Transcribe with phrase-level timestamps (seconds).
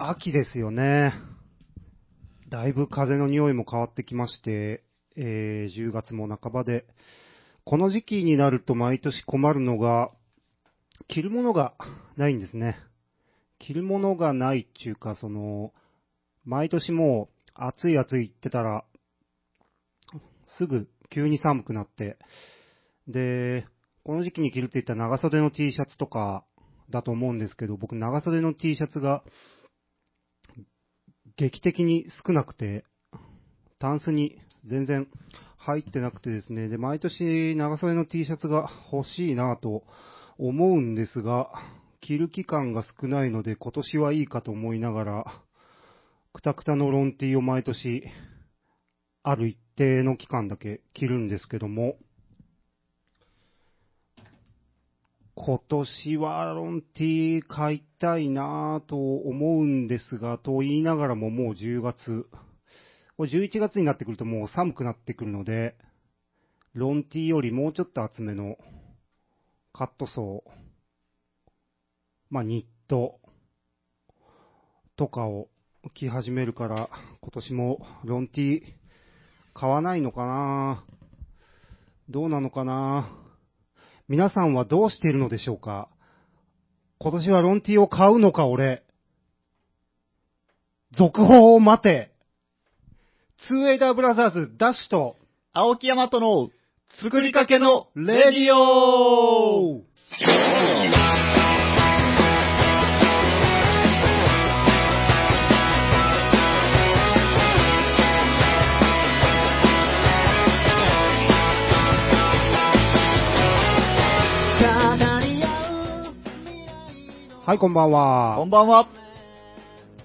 [0.00, 1.12] 秋ですよね。
[2.48, 4.84] だいぶ風の匂いも変わってきまして、
[5.16, 6.86] えー10月も半ばで、
[7.64, 10.12] この時期になると毎年困るのが、
[11.08, 11.74] 着るものが
[12.16, 12.78] ないんですね。
[13.58, 15.72] 着るものがないっていうか、その、
[16.44, 18.84] 毎年もう暑い暑い言ってたら、
[20.58, 22.18] すぐ急に寒くなって、
[23.08, 23.66] で、
[24.04, 26.44] この時期に着るって言ったら長袖の T シャツとか
[26.88, 29.24] だと思うんですけど、僕長袖の T シャツが
[31.38, 32.84] 劇的に少なくて、
[33.78, 35.06] タンスに全然
[35.56, 39.84] 入ってなくてですね、で、毎年長袖の T シャツが欲しいなぁと
[40.36, 41.52] 思うんですが、
[42.00, 45.42] 着る期間が少ないので今年はいいかと思いながら、
[46.32, 48.02] くたくたのロン T を毎年、
[49.22, 51.98] ある一定の期間だけ着るんですけども、
[55.40, 62.26] 今年はロン T 買いたいなぁと思うんですが、と言いながらももう10月、
[63.20, 65.76] 11月になってくるともう寒くなってくるので、
[66.74, 68.56] ロン T よりもうちょっと厚めの
[69.72, 70.50] カットソー、
[72.30, 73.20] まあニット
[74.96, 75.48] とかを
[75.94, 76.90] 着始めるから、
[77.20, 78.64] 今年もロン T
[79.54, 80.84] 買わないのかな。
[82.10, 83.27] どうなのかな。
[84.08, 85.90] 皆さんはどうしているのでしょうか？
[86.98, 88.82] 今年はロンティを買うのか、俺？
[90.96, 92.10] 続報を待て。
[93.46, 95.16] ツーエイダーブラザーズダッシュと、
[95.52, 96.48] 青木山との
[97.02, 99.82] 作りかけのレディオ
[117.48, 118.44] はい、こんばんこは。
[118.44, 118.86] んばんは、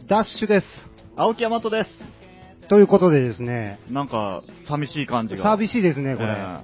[0.07, 0.65] ダッシュです。
[1.17, 1.89] 青木山とです。
[2.69, 5.43] ということでですね、なんか、寂しい感じが。
[5.43, 6.29] 寂しいですね、これ。
[6.29, 6.63] え今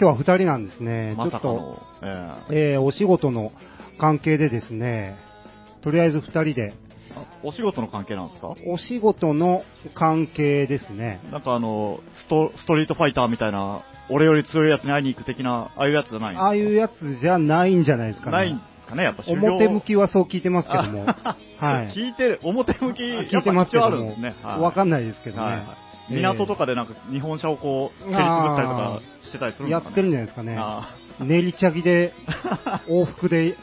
[0.00, 1.12] 日は二人なんですね。
[1.12, 1.78] えまちょっと、
[2.50, 3.52] えーお仕事の
[3.98, 5.16] 関係でですね、
[5.80, 6.74] とりあえず二人で、
[7.42, 8.48] お仕事の関係なんですか？
[8.66, 9.62] お仕事の
[9.94, 11.20] 関係ですね。
[11.32, 16.36] なんかあのスト、ストリートファイターみたいな、俺より強いやつに会いに行く的な、ああいうやつじゃない？
[16.36, 18.32] ああいうやつじゃないんじゃないですかね。
[18.36, 21.04] ないんですかね、やっぱ修行表向きはそう聞いてますけども。
[21.06, 21.88] あ はい。
[21.88, 24.34] 聞いてる、表向き、聞いてますけどもね。
[24.42, 25.42] はいわかんないですけどね。
[25.42, 25.64] はいはい
[26.10, 29.86] 港とかでなんか日本車をこう、蹴り潰したりとかしてたりするんですかね。
[29.86, 30.56] やってるんじゃないですかね。
[30.58, 32.12] あ練りチャギで、
[32.90, 33.56] 往復で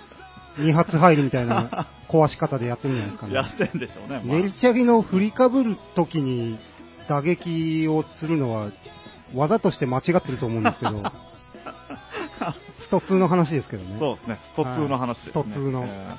[0.58, 3.35] 2発入るみたいな壊し方でやってるんじゃないですかあね。
[3.35, 4.22] やってんでしょうね。
[4.24, 6.58] まあ練りチャギの振りかぶるときに
[7.08, 8.72] 打撃をするのは、
[9.35, 11.03] 技として間違ってると思うんですけど、
[12.81, 13.97] スト2の話ですけどね。
[14.00, 15.41] そうですね、スト2の話ですね。
[15.41, 16.17] はいスト2のえ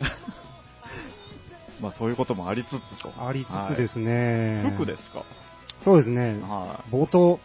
[0.00, 0.02] え
[1.82, 3.12] まあそういうこともありつつと。
[3.24, 4.62] ありつつですね。
[4.64, 5.24] はい服ですか？
[5.84, 6.40] そうですね。
[6.42, 7.38] は冒頭、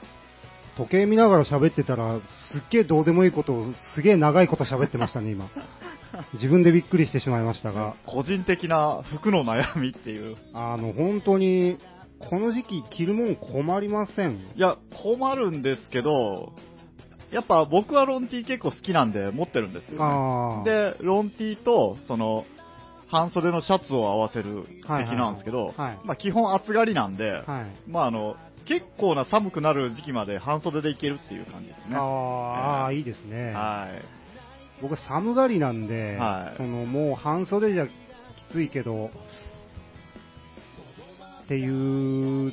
[0.77, 2.19] 時計見ながら喋ってたら、
[2.51, 5.47] すっげえどうでもいいことを、すげえ長いこと喋ってましたね、今。
[6.33, 7.73] 自分でびっくりしてしまいましたい。
[7.75, 10.35] が、個人的な服の悩みっていう。
[10.53, 11.77] あの、本当に、
[12.19, 14.31] この時期着るもん困りません。
[14.55, 16.53] いや、困るんですけど、
[17.33, 20.63] やっぱ僕はロンティー結構好きなんで持ってるんですよ、ね。
[20.63, 22.45] で、ロンティーと、その、
[23.07, 27.89] 半袖のシャツを合わせる的はいはいはいなんですけど、はいまあ基本暑がりなんで、はい。
[27.89, 28.35] まああの、
[28.65, 31.95] 結構な寒くなる時期まで半袖でいけるっていう感じですね。
[31.95, 33.53] あーあー、いいですね。
[33.53, 34.81] はい。
[34.81, 37.91] 僕、寒がりなんで、はいそのもう半袖じゃき
[38.51, 39.11] ついけど、
[41.43, 42.51] っていう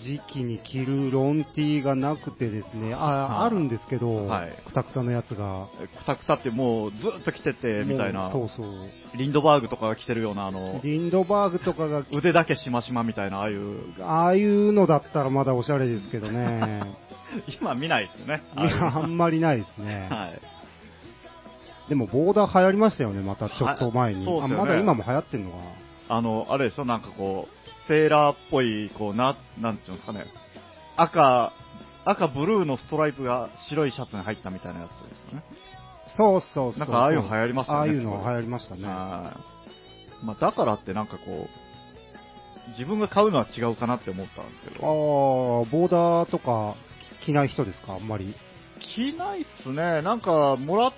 [0.00, 5.68] 時期に着るロンティーがなくてですね、あ,、はいあるんですけど、はいくたくたのやつが。
[5.98, 9.16] くたくたってもうずっと着ててみたいな、そうそう。
[9.16, 16.82] リンドバーグとかが着てるようなあの、リンドバーグとかが、腕だけしましまみたいな、ああいう、ああいうのだったらまだおしゃれですけどね。
[17.60, 18.42] 今見ないですよね。
[18.56, 20.08] いや、あんまりないですね。
[20.10, 20.40] はい。
[21.88, 24.24] でも、ボーダー流行りましたよね、またちょっと前に。
[24.24, 25.62] ねまだ今も流行ってんのかな。
[26.16, 30.26] あの、あれでしょ、なんかこう、セーラーっぽい、こう、な、なんていうんですかね、
[30.96, 31.52] 赤、
[32.04, 34.96] 赤ブルーのストライプが白いシャツに入ったみたいなやつで
[35.30, 35.44] すよね。
[36.16, 36.78] そうそうそう。
[36.80, 38.84] なんかああいうの流行りましたねああいうの流行りましたね。
[38.84, 39.36] は
[40.22, 40.24] い。
[40.26, 46.76] まあ、だからってなんかこう、自分が買うのは違うかなって思ったんですけああ、ど、ボーダーとか
[47.24, 48.34] 着ない人ですか、あんまり。
[48.94, 50.02] 着ないっすね。
[50.02, 50.92] なんか、もらっ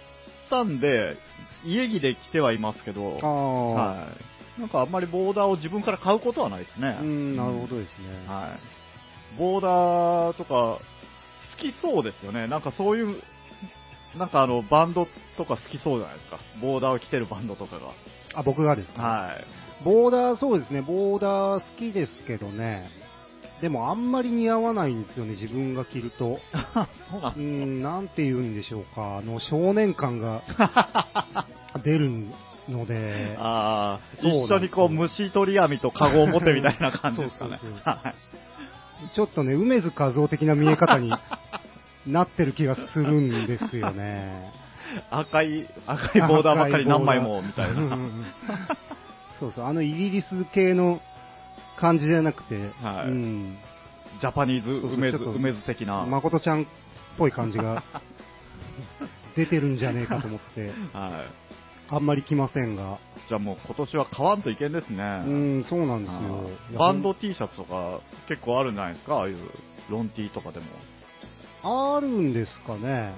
[0.50, 1.16] たんで、
[1.64, 4.33] 家着で着てはいますけど、ああ、はい。
[4.59, 6.97] なんかあんまりボーダーを自分から買うことはないですね。
[7.01, 8.27] うん、なるほどですね。
[8.29, 8.56] は
[9.37, 9.39] い。
[9.39, 10.79] ボーダーとか、
[11.56, 12.47] 好きそうですよね。
[12.47, 13.21] なんかそういう、
[14.17, 16.39] なんかあの、バンドとか好きそうじゃないですか。
[16.62, 17.91] ボーダーを着てるバンドとかが。
[18.35, 19.03] あ、僕がですか？
[19.03, 19.45] はい。
[19.85, 22.89] ボーダー、そうですね、ボーダー好きですけどね。
[23.61, 26.39] でもあんまり似合わないんですよね、自分が着ると。
[27.11, 30.43] そうなんうーん、なんて言うんでしょうか、あの、少年感が
[31.85, 32.11] 出る
[32.69, 37.81] ので、ああ、一緒にこう、虫取り網とカゴを持ってみたいな感じですかねそうそう。
[37.84, 38.14] はい
[39.14, 41.12] ちょっとね、梅津和夫的な見え方に
[42.06, 44.50] なってる気がするんですよね。
[45.11, 47.72] 赤い、赤いボーダーばっかり何枚も、みたいな。
[47.72, 48.25] うんうんうん
[49.40, 51.00] そうそう、あのイギリス系の
[51.76, 53.56] 感じじゃなくて、はいうん、
[54.20, 56.06] ジャパニーズ梅津、梅津的な。
[56.06, 56.67] 誠ちゃんっ
[57.19, 57.82] ぽい感じが
[59.37, 61.44] 出てるんじゃねえかと思って、はい。
[61.90, 62.98] あんまり来ませんが、
[63.28, 65.22] じゃあもう今年は買わんといけんですね。
[65.26, 69.16] うん、そうなんですよバンド T シャツとか結構あるんじゃないですか？
[69.16, 69.36] ああいう
[69.90, 70.66] ロン T とかでも。
[71.96, 73.14] あるんですかね。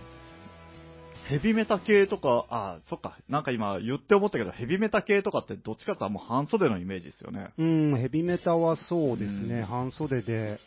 [1.28, 7.50] ヘビメタ系とか、あ、そっか、なんか今言って思ったけど、ヘビメタ系とかってどっちかっていうともう半袖のイメージですよね。
[7.58, 10.60] うん、ヘビメタはそうですね、うん半袖で、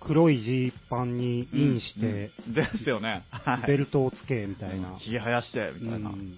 [0.00, 3.22] 黒いジーパンにインして、うんですよね。
[3.30, 4.96] はいベルトをつけ、みたいな。
[4.98, 6.10] ひげ生やして、みたいな。
[6.10, 6.34] ううんん。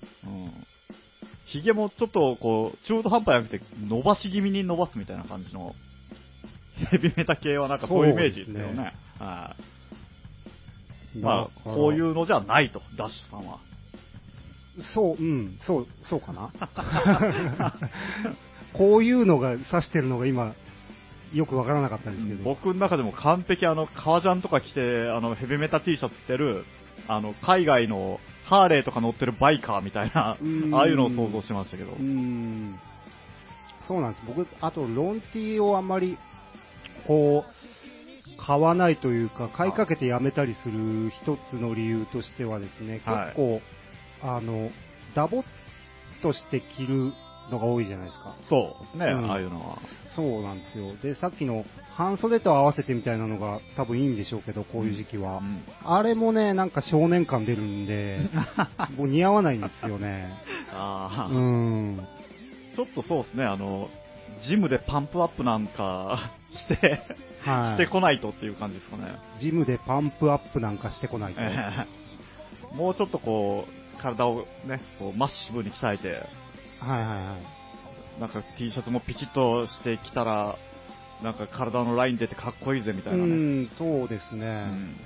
[1.47, 5.75] ひげもちょっとこう、中途半端じゃなくて、伸ばし気味に伸ばすみたいな感じの、
[6.91, 8.93] ヘビメタ系はなんかそういうイメージですよそうですね。
[9.19, 9.57] は
[11.15, 11.19] い。
[11.19, 13.59] まあ、こういうのじゃないと、ダッシュさんは。
[14.95, 16.51] そう、うん、そう、そうかな。
[18.73, 20.55] こういうのが指してるのが今、
[21.33, 22.45] よくわからなかったんですけど。
[22.45, 26.65] 僕の中でも完璧あの、革ジャンとか着て、あの、ヘビメタ T シャツ着てる、
[27.09, 31.93] あの、海外のハーレーとか乗ってるバイカーみたいな、うんああいうのを想像しましたけど。
[31.93, 32.79] うん。
[33.87, 34.25] そうなんです。
[34.27, 36.19] 僕、あと、ロンティーをあんまり、
[37.07, 37.61] こう、
[38.47, 43.61] 買わないというか、買いかけてやめたりする一つの理由としてはですね、はい結構、
[44.23, 44.71] あの、
[45.15, 45.45] ダボっ
[46.23, 47.13] として着る
[47.51, 48.35] のが多いじゃないですか。
[48.49, 49.79] そう、ね、うんああいうのは。
[50.17, 50.95] そうなんですよ。
[51.03, 51.65] で、さっきの
[51.95, 55.39] 半袖と合わせてみたいなのが多分いいんでしょうけど、こういう時期は。
[55.39, 58.21] うんあれもね、なんか少年感出るんで、
[58.97, 60.33] もう似合わないんですよね。
[60.73, 62.07] ああ、うん。
[62.75, 63.89] ちょっとそうですね、あの、
[64.43, 67.03] ジムでパンプアップなんか して、
[67.41, 67.83] はい。
[67.83, 69.13] してこないとっていう感じですかね。
[69.41, 71.41] ジムでパンプアップなんかしてこないと。
[72.75, 76.09] もうちょっとこう、体をね、こうマッシブに鍛えて、
[76.81, 77.60] はいはい。
[78.19, 80.57] なんか T シャツもピチッとしてきたら、
[81.23, 83.35] なんか体のライン出てかっこいいぜみたいうなね。
[83.65, 84.47] ん、そうですね。
[84.47, 84.97] うん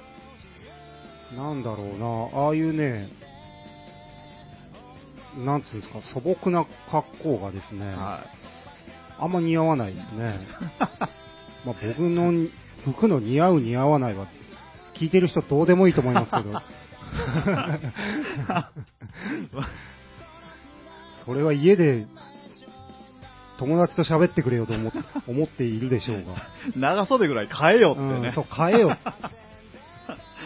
[1.37, 2.07] なんだろうな、
[2.47, 3.09] ああいうね、
[5.37, 8.25] なんつうんですか、素朴な格好がですね、は
[9.19, 10.39] あんま似合わないですね。
[11.65, 12.33] まあ僕の
[12.85, 14.27] 服の似合う似合わないは、
[14.95, 16.63] 聞いてる人どうでもいいと思いますけど。
[21.25, 22.07] それは家で
[23.59, 24.93] 友達と喋ってくれよと思っ
[25.29, 26.33] 思っているでしょうが。
[26.33, 26.79] い。
[26.79, 28.29] 長袖ぐらい変えよってね。
[28.29, 28.97] うん、そう、変えよ。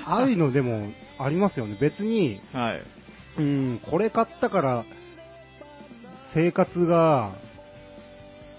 [0.05, 0.89] ああいうのでも
[1.19, 1.77] ありますよね。
[1.81, 2.83] 別に、はい。
[3.39, 4.85] うん、これ買ったから、
[6.35, 7.33] 生活が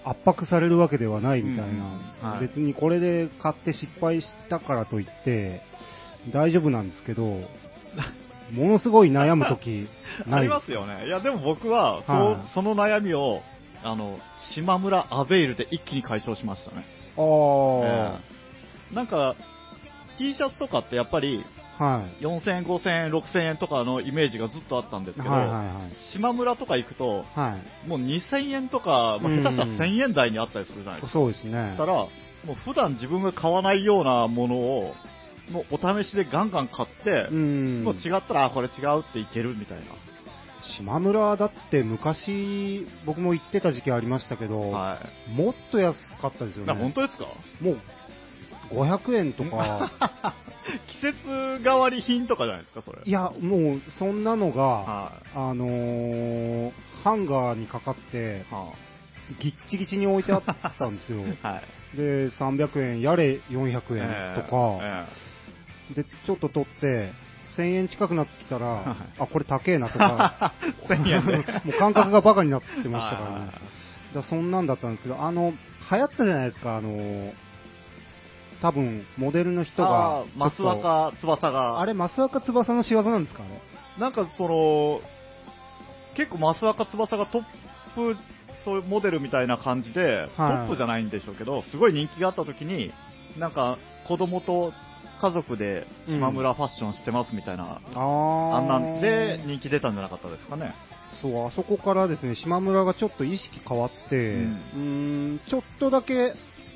[0.04, 1.84] 圧迫されるわけではないみたいな。
[1.84, 5.62] うんはい別にこれで買って失敗したからといって、
[6.32, 7.22] 大丈夫なんですけど、
[8.52, 9.88] ものすごい悩むとき、
[10.26, 10.40] ない。
[10.40, 11.06] ありますよね。
[11.06, 13.42] いや、でも僕は、そはいその悩みを、
[13.82, 14.18] あの、
[14.54, 16.84] 島村アベイルで一気に解消しましたね。
[17.16, 17.24] ああ、
[17.84, 18.20] え
[18.92, 19.36] えなんか、
[20.18, 21.44] T シャツとかってやっぱり、
[21.78, 22.22] はい。
[22.22, 26.12] 4000円、5000円、6000円とかのイメージがずっとあったんですけど、はいはいはい。
[26.12, 27.88] 島村とか行くと、はい。
[27.88, 31.18] もう2000円とか、まあ、うん下手したら1000円台にあったりするじゃないですか。
[31.18, 31.76] そうですねだ。
[31.78, 32.08] から、も
[32.50, 34.94] う普段自分が買わないようなものを、
[35.50, 37.84] もうお試しでガンガン買って、うん。
[37.84, 39.78] そう違ったら、あこれ違うっていけるみたい
[40.76, 44.78] 島村だって昔、僕も行ってた時期ありましたけど、な。
[44.78, 45.30] はい。
[45.30, 46.80] もっと安かったですよあね。
[46.80, 47.24] 本当ですか？
[47.60, 47.78] もう、
[48.74, 49.90] 500円とか、
[51.02, 53.02] 季節代わり品とかじゃないですか、それ。
[53.04, 58.72] いや、もう、そんなのが、はあのーハンガーにかかってい。、は
[59.40, 60.42] ぎっちぎちに置いてあっ
[60.78, 61.20] たんですよ。
[61.42, 61.62] あ は
[61.94, 61.96] い。
[61.96, 65.06] で、300円、やれ400円とか、え
[65.94, 67.10] で、ちょっと取って、
[67.56, 69.22] 1000円近くなってきたら、はい。
[69.22, 70.54] あ、これ高えなとか、
[70.88, 73.40] 1000円でもう感覚がバカになってえましたからね。
[73.40, 73.80] はい
[74.14, 75.52] だそんなんだったんですけど、あの、
[75.90, 77.32] 流行ったじゃないですか、あの、
[78.60, 83.60] 多分、モデルの人が増若翼が、あれ、増若翼の仕業なんですかね
[83.98, 85.00] なんかその、
[86.16, 87.42] 結構増若翼がトッ
[87.94, 88.16] プ、
[88.64, 92.92] そういうモデルみたいな感じで、トップじゃないんでしょうけど、すごい人気があった時に、
[93.38, 94.72] なんか子供と
[95.20, 100.72] 家族で島村ファッションしてますみたいな、あーあんなんで人気出たんじゃなかったですかね。
[101.20, 104.78] そう、あそこからですね、島村がちょっと意識変わって、ううんー
[105.34, 106.34] ん、ちょっとだけ、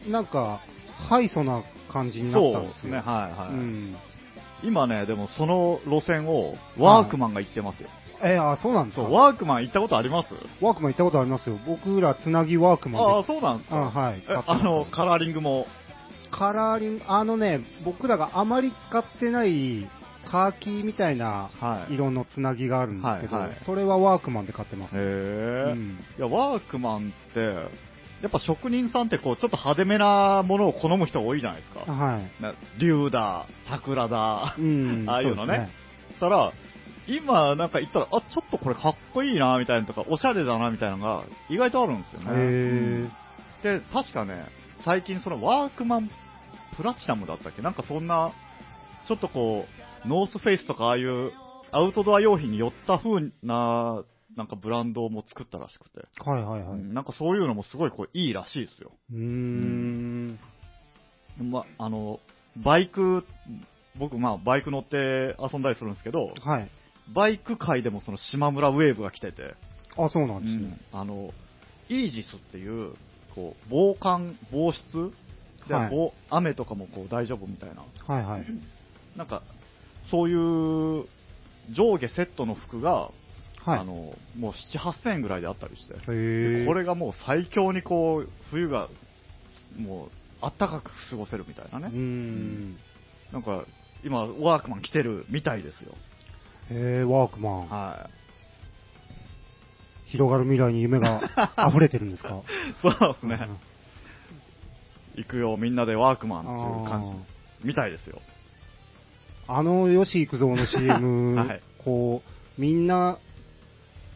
[0.08, 0.60] なんか、
[1.08, 2.82] ハイソな感じになったんですよ。
[2.82, 3.04] そうですね、はい
[3.38, 3.48] はい。
[3.50, 3.96] うん。
[4.64, 7.88] 今ね、でもその路線をワークマンが行ってますよ。
[8.22, 9.02] えあ、そうなんですか？
[9.02, 10.28] そう、ワークマン行ったことあります？
[10.62, 11.58] ワークマン行ったことありますよ。
[11.66, 13.76] 僕らつなぎワークマンでああ、そうなんですか。
[13.76, 15.66] あはいえあの、カラーリングも。
[16.36, 19.88] カラーリング、あのね、僕らがあまり使ってない
[20.30, 21.94] カーキみたいなはい。
[21.94, 24.96] 色のつなぎがあるんですけど、はいはいそれはワークマンで買ってます。
[24.96, 31.92] へえ、うんいや、ワークマンって、やっぱ職人さんってこう、ちょっと派手めなものを好む人が多いじゃないですか。
[31.92, 32.42] はい。
[32.42, 35.04] な竜だ、桜だ、うん。
[35.06, 35.70] ああいうのね
[36.08, 36.52] そしたら、
[37.06, 43.02] 今なんか言ったら、あ、ちょっとこれかっこいいな、みたいなのとか、おしゃれだな、みたいなのが意外とあるんですよね。
[43.04, 43.10] ね。
[43.62, 44.46] で、確かね、
[44.84, 46.10] 最近そのワークマン
[46.76, 47.62] プラチナムだったっけ？
[47.62, 48.32] なんかそんな、
[49.08, 49.64] ちょっとこ
[50.04, 51.32] う、ノースフェイスとかああいう
[51.72, 54.02] アウトドア用品に寄った風な、
[54.36, 56.78] なんかブランドも作ったらしくて、はいはいはい。
[56.80, 58.92] うんなんかそういうのもすごいこういいらしいですよ。
[59.12, 60.38] うーん。
[61.38, 62.20] ま、あの、
[62.56, 63.24] バイク、
[63.98, 66.70] 僕まあバイク乗って遊んだりするんですけど、はい。
[67.14, 69.54] バイク界でもその島村ウェーブが来てて、
[69.96, 70.66] あ、そうなんうですね。
[70.68, 71.30] んあの、
[71.88, 72.94] イージスっていう、
[73.34, 75.12] こう、防寒、防湿？
[75.68, 77.82] で、はい防雨とかもこう大丈夫みたいな。
[78.06, 78.46] はいはい。
[79.16, 79.42] なんか、
[80.10, 81.06] そういう
[81.72, 83.10] 上下セットの服が、
[83.64, 83.78] はい。
[83.78, 85.94] あの、もう7、8000円ぐらいであったりして、
[86.66, 88.88] これがもう最強にこう、冬が、
[89.78, 90.08] もう、
[90.42, 91.88] あったかく過ごせるみたいなね。
[91.98, 92.76] ん。
[93.32, 93.64] なんか、
[94.04, 95.94] 今、ワークマン来てるみたいですよ。
[96.70, 97.68] へーワークマン。
[97.68, 98.10] は
[100.14, 101.20] 広がる未来に夢が
[101.68, 102.28] 溢れてるんですか？
[102.28, 102.32] い。
[102.80, 103.48] そうですね。
[105.16, 107.14] 行くよ、みんなでワークマンっていう感じあ
[107.64, 108.20] みたいですよ。
[109.48, 113.18] あの吉幾三の CM、 はいこう、みんな、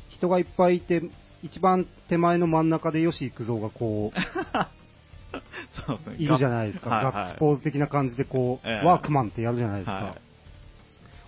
[0.08, 1.02] 人がいっぱいいて、
[1.42, 4.18] 一番手前の真ん中で吉幾三がこう、
[5.86, 6.16] そうですね。
[6.18, 6.90] いるじゃいないですか。
[6.90, 9.92] はいはいガッツポーズ的な感じでこう、ええワークマンってやるじゃないですか。
[9.92, 10.16] は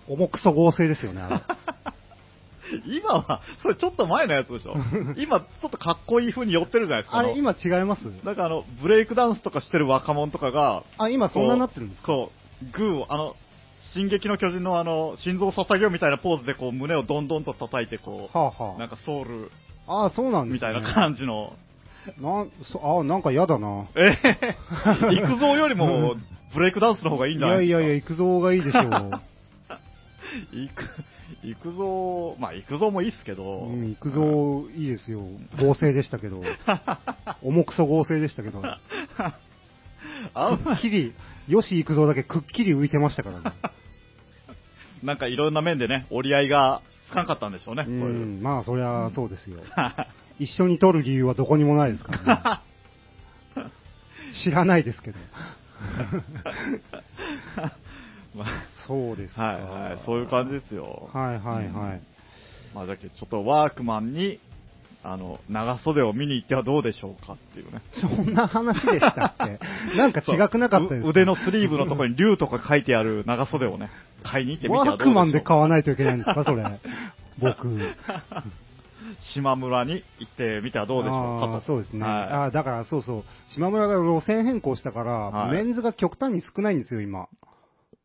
[0.07, 1.43] 重くそ合成ですよね、あ。
[2.87, 4.75] 今は、それちょっと前のやつでしょ？
[5.17, 7.17] 今、ちょっとかっこいい風に寄ってるじゃないですか。
[7.19, 8.03] あれ、の今違います？
[8.23, 12.07] なんかあの、ブレイクダンスとかしてる若者とかが、あ、今そんなになってるんですか？
[12.07, 12.31] こ
[12.63, 13.35] う、グーを、あの、
[13.93, 19.51] 進撃の巨人のあの、心臓を捧げようみたいなポーズでこう、胸をどんどんと叩いてこう、はあはなんかソウル
[19.87, 20.05] あ。
[20.05, 20.69] あそうなんですね。
[20.69, 21.53] みたいな感じの、
[22.19, 23.85] なんそあ、なんか嫌だな。
[23.95, 24.55] ええ
[25.15, 26.15] 行くぞよりも、
[26.53, 27.79] ブレイクダンスの方がいいんいじゃないですか？
[27.79, 28.85] やいやいや、行くぞがいいでしょう。
[30.53, 30.83] 行く、
[31.43, 35.21] 行くぞ、まあ行くぞもいいっすけど、うん、行くぞいいですよ。
[35.59, 36.41] 合成でしたけど。
[37.41, 38.61] 重くそ合成でしたけど。
[40.33, 41.13] あんっきり、
[41.47, 43.51] よし行くぞだけくっきり浮いてましたからね。
[45.03, 48.39] なんかいろんな面でね、折り合いがつかんかったんでしょうね、うそういう。
[48.39, 49.59] ん、まあそりゃそうですよ。
[50.39, 52.63] 一緒に撮る理由はどこにもないですから
[53.55, 53.71] ね。
[54.43, 55.17] 知らないですけど。
[58.35, 58.47] まあ
[58.87, 59.43] そうですか。
[59.43, 61.09] はいはい、そういう感じですよ。
[61.13, 62.01] はいはいはい。
[62.73, 64.39] まあ、だけどちょっとワークマンに、
[65.03, 67.81] あの、長袖を見に行ってはどうでしょうかっていうね。
[67.93, 69.59] そんな話でしたっけ？
[69.97, 73.89] なんか違くなかったです腕のスリーブのところに竜とか書いてある長袖をね、
[74.23, 76.63] 買いに行ってみてはどうでしょうワークマンで買わないといけないんですか、それ？
[77.39, 77.67] 僕。
[79.33, 82.03] 島村に行ってみてはどうでしょうかそうですね。
[82.05, 83.23] はあーだからそうそう。
[83.53, 87.27] 島村が路線変更したから、はいメンズが極端に少ないんですよ、今。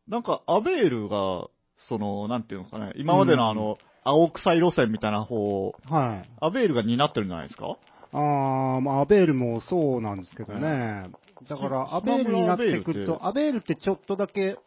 [0.07, 0.11] い。
[0.11, 1.47] なんか、アベールが、
[1.89, 6.29] その、なんていうのかね、今までのあの、青臭い路線みたいな方を、はい。
[6.41, 7.77] アベールが担ってるんじゃないですか？
[8.13, 11.07] あー、まあ、アベールもそうなんですけどね。
[11.49, 14.57] だから、アベールになってくると、アベールってちょっとだけ、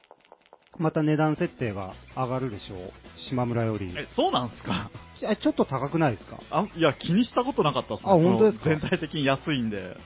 [0.78, 2.92] また値段設定が上がるでしょう。
[3.28, 3.92] 島村より。
[3.96, 4.90] え、そうなんですか？
[5.22, 6.38] えちょっと高くないですか？
[6.50, 8.64] あいや、気にしたことなかったっすねあ本当ですか？
[8.64, 9.96] その全体的に安いんで。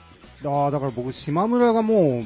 [0.45, 2.25] あーだから僕、島村がもう、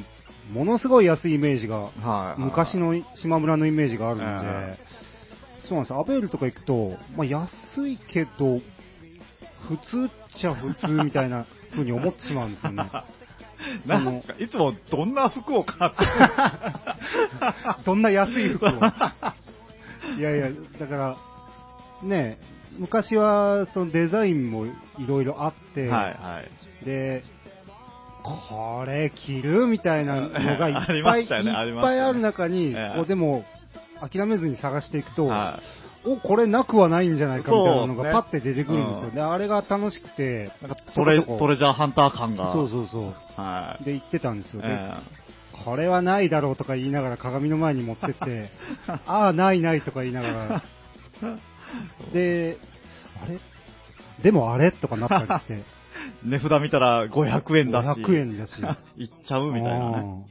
[0.51, 2.41] ものすごい安いイメージが、はい。
[2.41, 4.77] 昔の島村のイメージがあるんで、え
[5.67, 5.99] そうなんですよ。
[5.99, 7.49] アベールとか行くと、まあ、安
[7.87, 8.59] いけど、
[9.67, 12.89] 普通っちゃ普通みたいな風に思ってしまうんですよね。
[13.85, 14.33] なんか？
[14.39, 15.97] いつもどんな服を買って？
[17.85, 18.69] どんな安い服を？
[20.17, 21.17] いやいや、だから、
[22.01, 22.39] ね、
[22.77, 24.71] 昔はそのデザインもい
[25.07, 26.41] ろいろあって、はいは
[26.81, 26.85] い。
[26.85, 27.21] で、
[28.49, 33.43] これ着るみたいなのがいっぱい、 いっぱいある中に、ええこうでも、
[34.01, 35.59] 諦めずに探していくと、は
[36.05, 39.07] お、これなくはないんじゃないかみたいなのがパッて出てくるんですよ。
[39.09, 40.67] うんで、あれが楽しくて、い。
[40.67, 42.53] なんかトレトレジャーハンター感が。
[42.53, 43.13] そうそうそう。
[43.41, 43.83] はい。
[43.83, 44.61] で、行ってたんですよ。
[44.61, 44.93] でえ
[45.65, 48.49] これはないだろうとか言いながら鏡の前に持ってって、
[49.05, 50.63] ああ、ないないとか言いながら、
[52.13, 52.57] で、
[53.21, 53.39] あれ？
[54.23, 54.71] でもあれ？
[54.71, 55.63] とかなったりして、
[56.23, 58.01] 値札見たら500円だし。
[58.01, 58.53] 500円だし、
[58.97, 60.25] いっちゃうみたいなあね。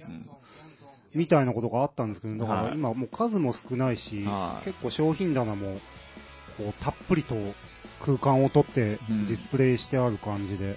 [1.15, 4.65] みたいなことがあったんですけど、だかはいら今もう数も少ないし、はい。
[4.67, 5.79] 結構商品棚も、
[6.57, 7.35] こう、たっぷりと
[8.05, 9.27] 空間を取ってうん。
[9.27, 10.77] ディスプレイしてある感じで、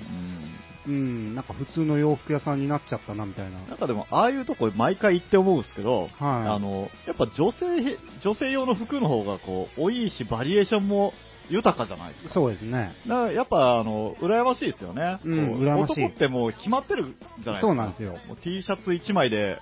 [0.87, 0.91] うん。
[0.91, 3.59] うん、なんか普通の洋服屋さんになっちゃったなみたいな。
[3.59, 6.11] なんかでも、ああいうとこ毎回行って思うんですけど、はい。
[6.19, 11.13] あの、やっぱ女性、女性用の服の方がこう、多いし、バリエーションも
[11.51, 12.33] 豊かじゃないですか。
[12.33, 12.93] そうですね。
[13.07, 15.19] だからやっぱ、あの、羨ましいですよね。
[15.23, 17.59] うん羨ましい男ってもう決まってるじゃないですか。
[17.61, 19.59] そうなんですよ T シャツ1枚で、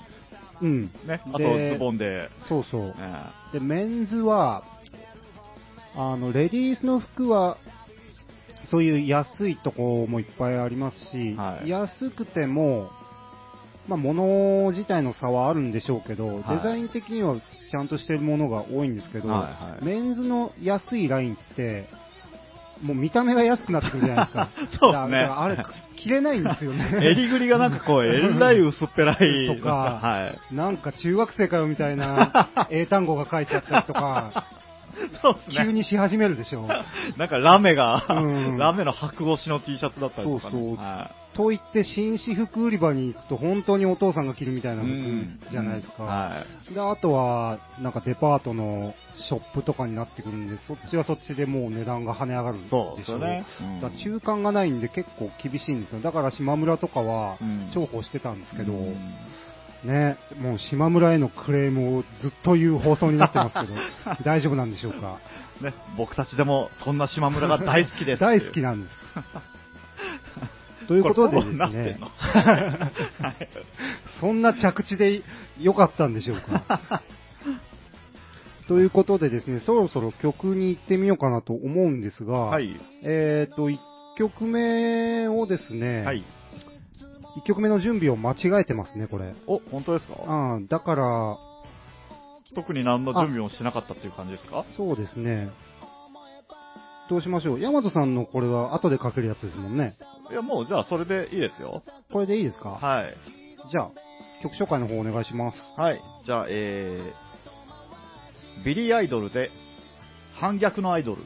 [0.62, 0.86] うん。
[1.06, 2.82] ね、あとでズボンで、そうそう。
[2.82, 2.94] ね
[3.54, 4.64] で、メンズは、
[5.96, 7.58] あの、レディースの服は、
[8.70, 12.92] そういう安いとこもいっぱいありますし、はい安くても、
[13.90, 17.36] まあ、物自体の差はあるんでしょうけど、はいデザイン的には
[17.72, 21.88] ちゃんとしてるものが多いんですけど、はいはいメンズの安いラインって、
[22.84, 24.50] もう見た目が安くなってくるじゃないですか。
[24.80, 25.58] そうですねあれ、
[25.98, 27.00] 着れないんですよね。
[27.02, 29.58] 襟ぐりがなんかこう、えらい薄っぺらい。
[29.58, 29.70] とか
[30.02, 30.56] はい。
[30.56, 34.46] なんか中学生かよみたいな英単語が書いてあったりとか、
[35.22, 35.66] そうですね。
[35.66, 36.68] 急にし始めるでしょ。
[37.18, 38.20] なんかラメが、う
[38.54, 40.52] んラメの白越しの T シャツだったりとか、ね。
[40.52, 46.04] そうそうはと言って紳士服売り場に行くと本当にお父さんが着るみたいいな服じゃないですか。
[46.04, 52.70] はで、あとは、なんかデパートのショップとかになってくるんで、そっちはそっちでもう値段が跳ね上がるでい。
[52.70, 52.90] しょ。
[52.90, 53.46] そうですよね。
[53.62, 56.02] うんだから中間がないんで結構厳しいんですよ。
[56.02, 58.96] だから島村とかはうん重宝してたんですけど、うん
[59.84, 63.74] ね、もう島村へのクレームをずっと言う放送になってますけど、
[64.26, 65.20] 大丈夫なんでしょうか？
[65.62, 68.20] ね、僕たちでもそんな島村が大好きです。
[68.22, 68.94] 大好きなんです。
[70.88, 72.00] ということでですね
[74.20, 75.22] そんな着地で
[75.60, 77.02] 良かったんでしょうか？
[78.68, 82.76] ということでですね、そろそろ曲に行ってみようかなと思うんですが、はい。
[83.04, 83.78] えっ、と、1
[84.18, 86.24] 曲目をですね、はい。
[87.40, 89.34] 1曲目の準備を間違えてますね、これ。
[89.48, 90.16] お、本当ですか？
[90.26, 91.38] ああだから、
[92.56, 94.66] 特に何の準備もしなかったっていう感じですか？
[94.78, 95.50] そうですね。
[97.10, 97.60] どうしましょう。
[97.60, 99.94] ヤマトさんのこれは後でかけるやつですもんね。
[100.32, 101.82] いや、もうじゃあそれでいいですよ。
[102.12, 102.70] これでいいですか？
[102.70, 103.16] はい。
[103.72, 103.92] じゃあ、
[104.44, 105.58] 曲紹介の方お願いします。
[105.76, 106.02] はい。
[106.26, 109.50] じゃあ、えー、ビリーアイドルで、
[110.40, 111.24] 反逆のアイドル。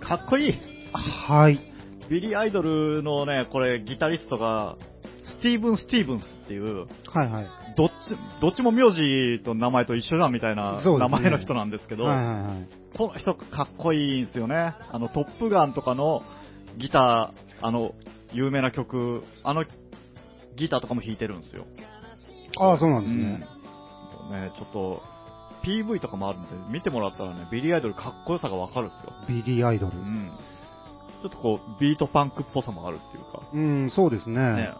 [0.00, 0.54] かっこいい
[0.92, 1.60] はい。
[2.08, 4.76] ビリーアイドルのね、これ、ギタリストが、
[5.24, 7.46] スティーブン・スティーブンスっていう、はいはい。
[7.76, 7.92] どっち、
[8.40, 12.68] どっちも名字と名前と一緒だみたいな名前の人なんですけど、はいはいはい。
[12.96, 14.74] この人かっこいいんですよね。
[14.90, 16.22] あの、トップガンとかの
[16.78, 17.94] ギター、あの、
[18.32, 19.64] 有名な曲、あの
[20.56, 21.66] ギターとかも弾いてるんですよ。
[22.58, 23.38] ああ、そうなんですうんね。
[24.30, 25.02] ね、ちょっと、
[25.64, 29.12] PV とかもあるんで、見てもらったらね、ビリーアイドルかっこよさがわかるんですよ。
[29.28, 30.00] ビリーアイドルう。
[30.00, 30.30] ん。
[31.20, 33.42] ちょっとこう、ビートパンクっぽさもあるっていうか。
[33.52, 34.36] うん、そうですね。
[34.56, 34.74] ね。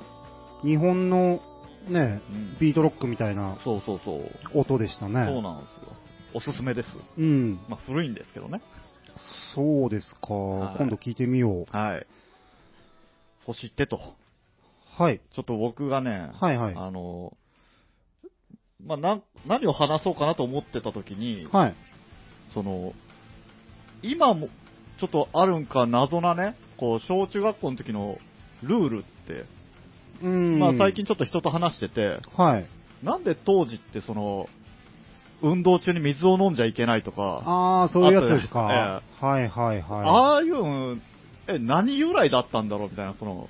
[0.63, 1.41] 日本の
[1.89, 4.59] ね、うんビートロックみたいなそうそうそう。
[4.59, 5.27] 音でしたね。
[5.27, 5.97] そうなんですよ。
[6.35, 6.89] おすすめです。
[7.17, 7.55] うん。
[7.69, 8.61] まあ、古いんですけどね。
[9.55, 10.35] そうですか。
[10.35, 11.77] はい今度聞いてみよう。
[11.77, 12.07] はい。
[13.47, 14.01] そしてと、
[14.99, 15.21] はい。
[15.35, 16.75] ちょっと僕がね、はいはい。
[16.77, 17.33] あの、
[18.85, 21.75] まあ、な、何を話そうかなと思ってた時に、はい。
[22.53, 22.93] その、
[24.03, 24.49] 今も、
[25.01, 28.19] ちょっとあるんか謎なね、こう、小中学校の時の
[28.63, 29.47] ルールって、
[30.23, 30.59] うん。
[30.59, 32.67] まあ最近ちょっと人と話してて、はい。
[33.03, 34.47] なんで当時ってその、
[35.43, 39.03] 運動中に水を飲んじゃいけないとか、ああ、そういうやつですか。
[39.21, 39.83] あはいはいはい。
[39.83, 40.97] ああいうの、
[41.49, 43.49] え、何由来だったんだろうみたいな、その、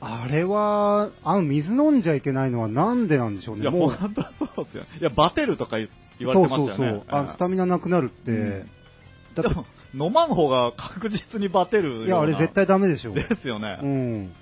[0.00, 3.62] あれは、あの、水飲んじゃいけないのはなんでなんでしょうね。
[3.62, 4.84] いや、もう、本当そうですよ。
[5.00, 6.84] いや、バテるとか言言われてましたよね。
[6.84, 7.20] そうそうそう。
[7.20, 8.70] あ、スタミナなくなるって、うん
[9.34, 12.06] だって飲まん方が確実にバテる。
[12.06, 13.12] いや、あれ絶対ダメでしょ。
[13.12, 13.80] ですよね。
[13.82, 14.32] うん。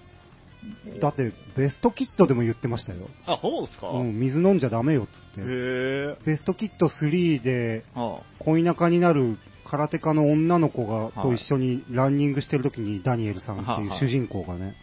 [1.00, 3.08] だって、ベストキットでも言ってましたよ。
[3.26, 5.40] あ、そうですか、うん、水飲んじゃダメよっつって。
[5.40, 6.16] へえ。
[6.24, 14.74] ベストキット3で、は恋仲になる空手家の女の子が、はいと一緒にランニングしてる時にダニエルさんってはいう主人公がね、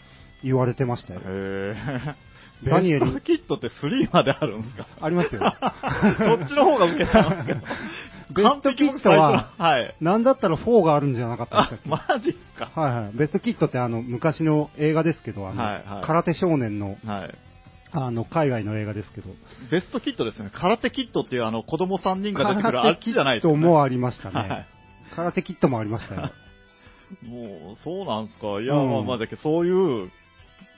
[0.43, 1.21] 言われてましたあ、よ。
[1.23, 2.15] へえ。
[2.63, 4.87] ダニエルベストキットって3まであるんですか？
[5.01, 5.41] ありますよ。
[6.19, 7.61] そっちの方が受けてますけど。
[8.33, 9.95] ベストキットははい。
[10.01, 12.71] なんだったら4があるんじゃなかったでしたっ、けあマジっすか。
[12.79, 13.17] はいはい。
[13.17, 17.35] ベストキットってあの、昔の映画ですけど、あの、はいはい空手少年の、はい。
[17.93, 19.29] あの、海外の映画ですけど、
[19.69, 20.49] ベストキットですね。
[20.53, 24.67] 空手キットっていうあの子供3人が出てくるあっちじゃないですか、空手キットもありましたはね。
[25.15, 26.31] 空手キットもありましたよ。
[27.21, 27.25] い。
[27.27, 28.61] もう、そうなんですか。
[28.61, 30.11] いや、うんまあまあだけど、そういう、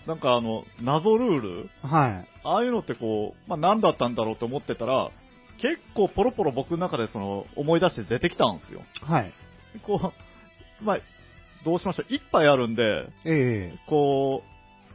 [0.07, 2.27] なんかあの、謎ルールはい。
[2.43, 5.11] ああいうのってこう、まあ何だったんだろうと思ってたら、
[5.61, 8.81] 結構ポロポロ僕の中でその、思い出して出てきたんですよ。
[9.01, 9.33] はい。
[9.85, 10.13] こ
[10.81, 10.97] う、まあ、
[11.63, 12.13] どうしましょう。
[12.13, 14.53] 一杯あるんで、ええこう、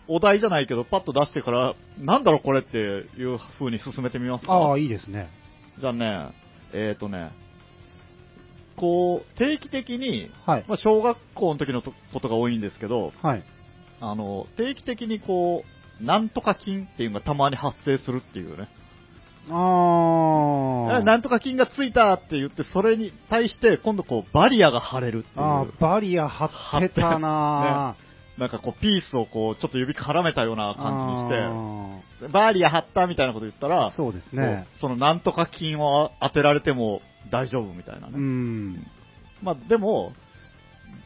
[0.09, 4.53] お題じゃないけど、パッと出してから、なんだろうこれっていう風に進めてみますか？
[4.53, 5.31] ああ、いいですね。
[5.81, 6.33] じゃあね、
[6.73, 7.31] えっ、ー、とね、
[8.77, 10.65] こう、定期的に、はい。
[10.69, 13.45] まあ、小学校の時のとことが多いんですけど、はい。
[14.01, 15.65] あの、定期的にこ
[16.01, 18.69] う、なんとか金っていうのがたまに発生するっていうね。
[19.51, 21.05] ああ。
[21.05, 25.45] なんとか金がついたって言って、それに対して今度こう、バリアが張れるっていう。
[25.45, 27.97] ああ、バリア張ってたな
[28.39, 34.67] なんかこう、ピースをこう、ちょっと指絡めたような感じにして、あバリア張ったみたいなこと言ったらー、そうですね。
[34.81, 38.13] そのなんとか金を当てられても大丈夫みたいなね。
[38.15, 38.87] うん。
[39.43, 40.13] まあでも、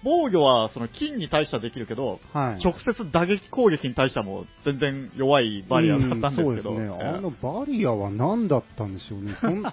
[0.04, 2.64] 防御はその金に対してはできるけど、はい。
[2.64, 6.98] 直接打撃攻撃に対してはもう全然弱いバリアだったんですけど、うんそうですね。
[7.00, 9.34] ええあのバリアは何だったんでしょうね。
[9.40, 9.62] そん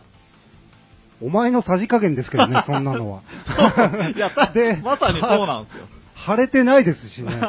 [1.22, 3.24] お前のさじ加減ですけどね、 そんなのは。
[4.16, 5.86] いや、さ でまさにそうなんですよ。
[6.26, 7.42] 腫れてないですしね。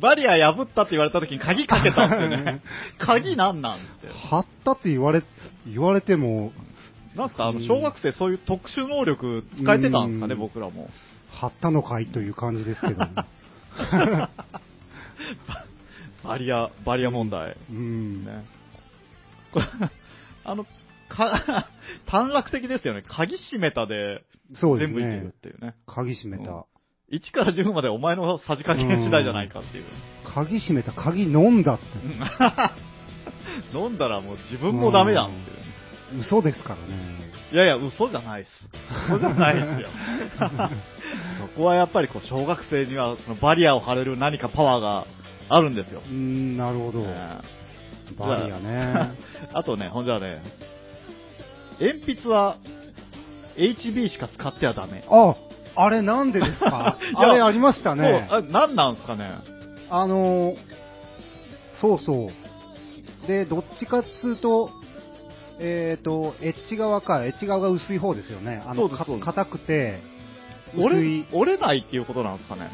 [0.00, 2.60] バリア破ったって言われた時に鍵かけたってね。
[2.98, 4.08] 鍵なんなんって。
[4.28, 5.22] 貼ったって言われ、
[5.66, 6.52] 言われても、
[7.16, 10.90] なんすか、あの、うん小学生そういう特殊能力使えてたんですかね、うん僕らも。
[11.32, 13.08] 貼ったのかいという感じですけど、 ね。
[16.24, 17.56] バリア、バリア問題。
[17.70, 18.24] うん。
[18.24, 18.44] ね。
[19.52, 19.66] これ、
[20.44, 20.64] あの、
[21.08, 21.68] か、
[22.06, 23.02] 短絡的ですよね。
[23.06, 25.32] 鍵閉めたで、そうです全部いけるっね。
[25.42, 25.74] ていうね。
[25.86, 26.66] 鍵閉めた。
[27.12, 29.84] 1から10までお前のさじ加減次第じゃないかっていう。
[30.34, 31.84] 鍵閉めた、鍵飲んだって。
[33.76, 35.61] 飲んだらもう自分もダメだっていうね。
[36.20, 37.32] 嘘ですからね。
[37.52, 38.48] いやいや、嘘じゃないっす。
[39.08, 39.88] 嘘じゃないっすよ。
[41.40, 45.06] そこはやっぱりこう、小学生にはそのバリアを張れる何かパワーが
[45.48, 46.00] あるんですよ。
[46.06, 47.00] うーん、なるほど。
[47.00, 47.38] ね
[48.18, 49.10] バリアね。
[49.52, 50.42] あとね、ほんじゃね、
[51.80, 52.56] 鉛筆は
[53.56, 55.04] HB しか使ってはダメ。
[55.10, 55.34] あ、
[55.76, 56.96] あれなんでですか？
[57.16, 58.28] あれありましたね。
[58.30, 59.30] あ何なんすかね？
[59.90, 60.56] あのー、
[61.80, 62.30] そうそ
[63.24, 63.26] う。
[63.26, 64.70] で、どっちかっつうと、
[65.62, 68.62] えっ、と、エッジ側か、エッジ側が薄い方ですよね。
[68.66, 70.00] あの、硬くて、
[70.74, 71.26] 薄折れい。
[71.32, 72.70] 折れないっていうことなんですかね。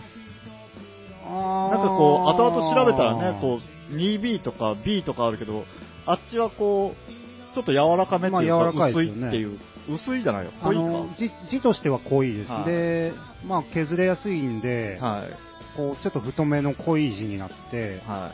[1.28, 3.58] ななんかこう、後々調べたらね、こ
[3.90, 5.64] う、2B とか B とかあるけど、
[6.06, 9.58] あっちはこう、ちょっと柔らかめっていうか、まあ柔らかい薄いっていう、
[9.90, 10.82] 薄いじゃないよ、濃いか。
[11.18, 12.50] 字字としては濃いです。
[12.50, 13.12] はいで、
[13.46, 15.76] まあ削れやすいんで、はい。
[15.76, 18.32] こうちょっと太めの濃い字になって、は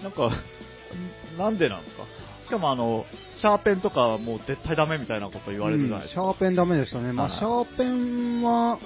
[0.00, 0.02] い。
[0.02, 2.02] なんか、んなんでなんですか？
[2.46, 3.04] しかもあの、
[3.40, 6.22] シャーペンとかはもう絶対ダメみたいなこと言われるじゃないですか。
[6.22, 7.12] うんシャーペンダメでしたね。
[7.12, 7.38] まあ、はい。
[7.38, 8.78] シャーペンは、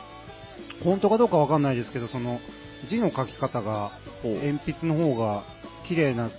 [0.82, 2.40] 本当かどうかわかんないですけど、その、
[2.88, 3.92] 字の書き方が、
[4.24, 5.44] 鉛筆の方が、
[5.86, 6.30] 綺麗な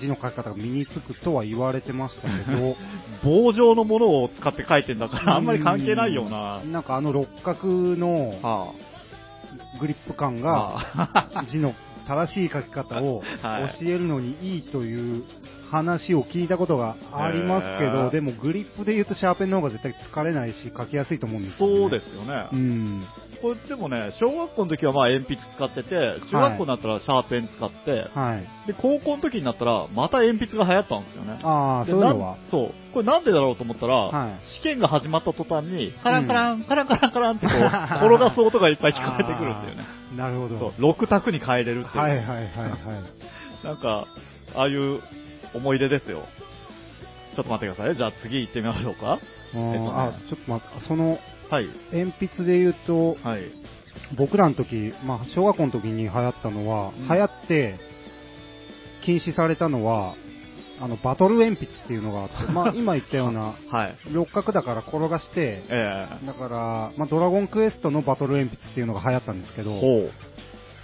[0.00, 2.76] 字の書き方が身につくとは言われてましたけど、
[3.24, 6.60] 棒状のものを使って書いてんだから、あんまり関係ないような。
[6.64, 8.72] なんかあの六角のは
[9.80, 11.74] グリップ感あ、が、は字の
[12.06, 13.78] 正しい書き方を はい。
[13.80, 15.24] 教えるのにいいという
[15.70, 21.76] 話を聞いたことがありますけど、でもグリップで言うとシャーペンの方が絶対疲れないし書きやすいと思うんですよ、ね。
[21.76, 22.48] そうですよね。
[22.52, 23.04] うん。
[23.42, 25.90] これでもね、小学校の時はまあ鉛筆使ってて、
[26.30, 28.66] 中学校になったらシャーペン使って、はい。
[28.66, 31.38] で、高校の時になったら、また鉛筆が流行ったんですよね。
[31.42, 32.36] ああ、でそういうのは。
[32.50, 32.92] そう。
[32.92, 39.84] これなんでだろうと思ったら、はい試験が始まった途端に、カランカラン、カランカランカランってこう、転がす音がいっぱい聞こえてくるっていうね。
[40.16, 40.58] なるほど。
[40.58, 41.98] そう、6択に変えれるっていう。
[41.98, 42.46] はいはいはいはい。
[43.64, 44.06] なんか、
[44.54, 45.00] ああいう
[45.56, 46.26] 思い出ですよ。
[47.34, 47.96] ちょっと待ってください。
[47.96, 49.18] じゃあ次行ってみましょうか。
[49.48, 51.18] えっとねあ、ちょっと待って、その、
[51.50, 51.68] はい。
[51.92, 53.42] 鉛筆で言うと、はい。
[54.16, 57.78] 僕らの時、まあ、小学校の時に流行ったのは、うん流行って、
[59.04, 60.14] 禁止されたのは、
[60.80, 63.96] あの、バトル鉛筆っていうのがあって、まあ、 今言ったような、はい。
[64.12, 70.10] 六角だから転がして、えだから、まあ、ドラゴンクエストのバトル鉛筆っていうのが流行ったんですけえど。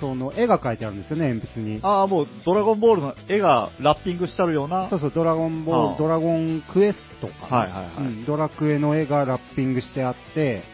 [0.02, 1.78] その絵が描いてあるんですよね、鉛筆に。
[1.80, 4.90] ああ、もう、ドラゴンボールの絵がラッピングしてあるような。
[4.90, 10.64] そうそう、ドラゴンボール、ドラゴンクエストかな、はいはいはいうんドラクエの絵がラッピングしてあって、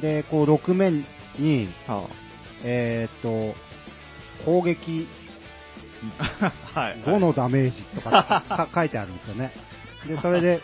[0.00, 1.04] で、こう、6面
[1.38, 2.08] に、は
[2.64, 3.54] えーっと、
[4.46, 5.06] 攻撃
[6.18, 6.96] あ はい。
[7.04, 9.52] 5のダメージとかか 書いてあるんですよね。
[10.06, 10.60] で、それで、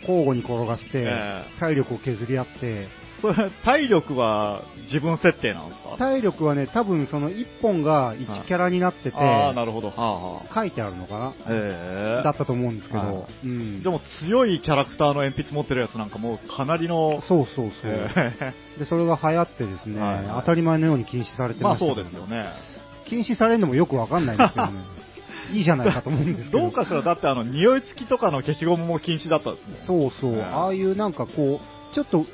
[0.00, 2.88] 交互に転がしてえ、体力を削り合って、
[3.22, 5.96] それ、体力は自分設定なんですか？
[5.98, 9.92] 体力はね、多分その1本が1キャラになってて、ああ、なるほど。
[10.54, 11.34] 書いてあるのかな？
[11.48, 13.82] ええだったと思うんですけはど、うん。
[13.82, 18.10] でも強いキャラクターの鉛筆持ってるやつなんかもうかなりの、そうそうそう。
[18.16, 22.46] えで、それが流行ってですね、はいはい当たり前のように禁止されてましたけどそうですよね。
[23.08, 24.72] 禁止されるのもよくわかんないんですけどね。
[25.52, 26.58] いいじゃないかと思うんですけど。
[26.58, 30.10] どうかしら、だってあの、匂い付きとかの消しゴムも禁止だったんですもん。
[30.10, 32.24] そうそう、ねああいうなんかこう、ちょっと、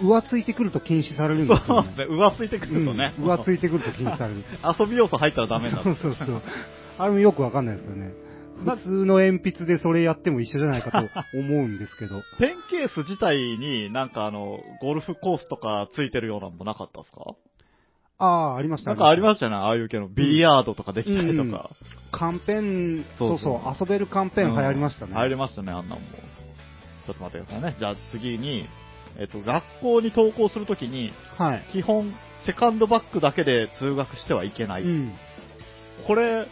[0.00, 1.64] 浮ついてくると禁止されるんですよね。
[1.66, 3.14] そうですね、浮ついてくるとね。
[3.18, 4.44] うん浮ついてくると禁止される。
[4.78, 6.42] 遊び要素入ったらダメだそうそうそう。
[6.98, 8.12] あれもよくわかんないですよね。
[8.64, 10.98] 普通の鉛筆でそれやっても一緒じゃないかと
[11.38, 12.22] 思うんですけど。
[12.40, 17.20] ペンケース自体になんかあの、ゴルフコースとかついてるようなのもなかったですか？
[18.20, 21.70] ああ、ありましたなんかありまししたよね、ああいう系のビリヤードとかできたりとか。
[22.10, 22.18] た。
[22.18, 25.14] カンペン、そそううそう遊べるカンペン流行りましたね。
[25.14, 26.04] 入りましたね、あんなんも。
[27.06, 27.76] ちょっと待ってくださいね。
[27.78, 28.66] じゃあ次に、
[29.18, 31.64] えっと、学校に登校するときに、はい。
[31.72, 32.12] 基本、
[32.46, 34.82] セカンドバッグだけで通学してはいけない。
[34.82, 35.12] うん。
[36.06, 36.46] これ、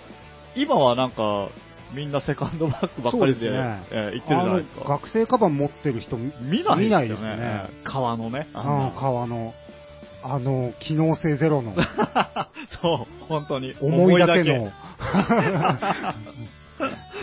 [0.57, 1.49] 今はなんか、
[1.95, 4.85] みんなセカンドバッグばっかりでですねえー行ってるじゃないですか。
[4.89, 7.71] 学生カバン持ってる人見見ない見ないですね。
[7.85, 8.49] 革のね。
[8.55, 9.55] あの、革の、
[10.23, 11.75] あの、機能性ゼロの、
[12.83, 13.77] そう、本当に。
[13.81, 14.73] 思いだけ思の。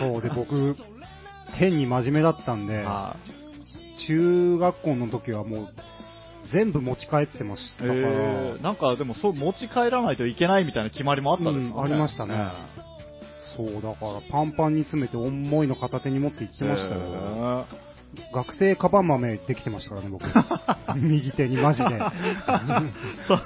[0.00, 0.76] そうで、僕、
[1.52, 3.16] 変に真面目だったんで、は
[4.06, 5.68] 中学校の時はもう、
[6.52, 12.34] 全部持ち帰ってましいたから、えー、なんかでもそう持ち帰らないといけないみたいな決まりもあったんですかね、うんありましたね
[13.56, 17.00] そう、だからパンパンに詰めて重いの片手に持って行ってましたよ。
[17.00, 17.66] よ。
[18.32, 20.24] 学生カバン豆できてましたからね、僕。
[20.96, 21.88] 右手にマジで。
[23.28, 23.38] そ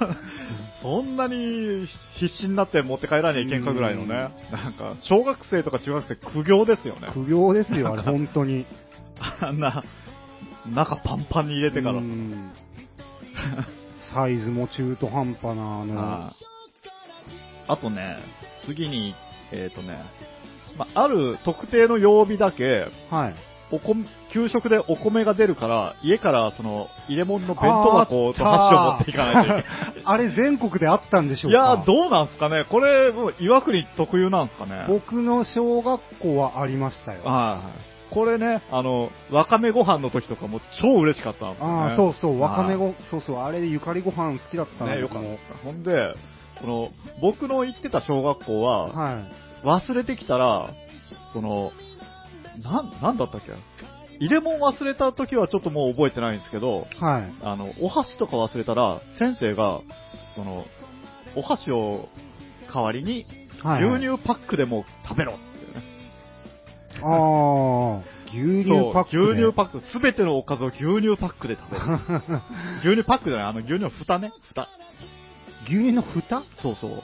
[0.81, 1.85] そんなに
[2.19, 7.09] 必死になって持って帰らなきゃいけんかぐらいのね、なんか、小学生とか中学生苦行ですよね。
[7.13, 8.65] 苦行ですよ、あれ、本当に。
[9.41, 9.83] あんな、
[10.69, 11.97] 中パンパンに入れてから。
[11.97, 12.51] うん
[14.13, 16.31] サイズも中途半端な、あの、あ
[17.67, 18.17] あとね、
[18.65, 19.13] 次に、
[19.51, 20.03] えっ、とね、
[20.77, 23.35] まあ、ある特定の曜日だけ、はい。
[23.71, 24.03] お米
[24.33, 29.65] 給食でお米が出るから、家からその入れ物の弁当箱と箸を持っていかないといけない。
[30.05, 31.61] あれ全国であったんでしょいうか？
[31.67, 32.65] やー、どうなんすかね？
[32.67, 34.85] これ、岩国特有なんすかね？
[34.87, 37.19] 僕の小学校はありましたよ。
[37.23, 37.98] はい。
[38.11, 41.73] これね、あの、わかめご飯の時とかも超嬉しかったんですよ、ね。
[41.73, 45.57] ああ、そうそう、わかめはご、そうそう、あれでゆかりご飯好きだったいね、よかった。
[45.63, 46.13] ほんで、
[46.59, 46.89] その、
[47.21, 49.19] 僕の行ってた小学校は、は
[49.63, 49.65] い。
[49.65, 50.71] 忘れてきたら、
[51.33, 51.71] その、
[52.63, 53.53] なん、なんだったっけ？
[54.19, 57.33] 入れ物忘れた時はちょっともう覚えてないんですけど、はい。
[57.41, 59.79] あの、お箸とか忘れたら、先生が、
[60.35, 60.65] その、
[61.35, 62.09] お箸を
[62.73, 63.25] 代わりに、
[63.61, 63.83] はい。
[63.83, 65.33] 牛乳パックでも食べろ。
[67.03, 71.83] ああ、牛乳パック、牛乳パック、すべてのおかずを牛乳パックで食べる。
[72.83, 74.67] 牛乳パックじゃない、あの牛乳の蓋ね、蓋。
[75.65, 76.43] 牛乳の蓋？
[76.61, 77.03] そうそう。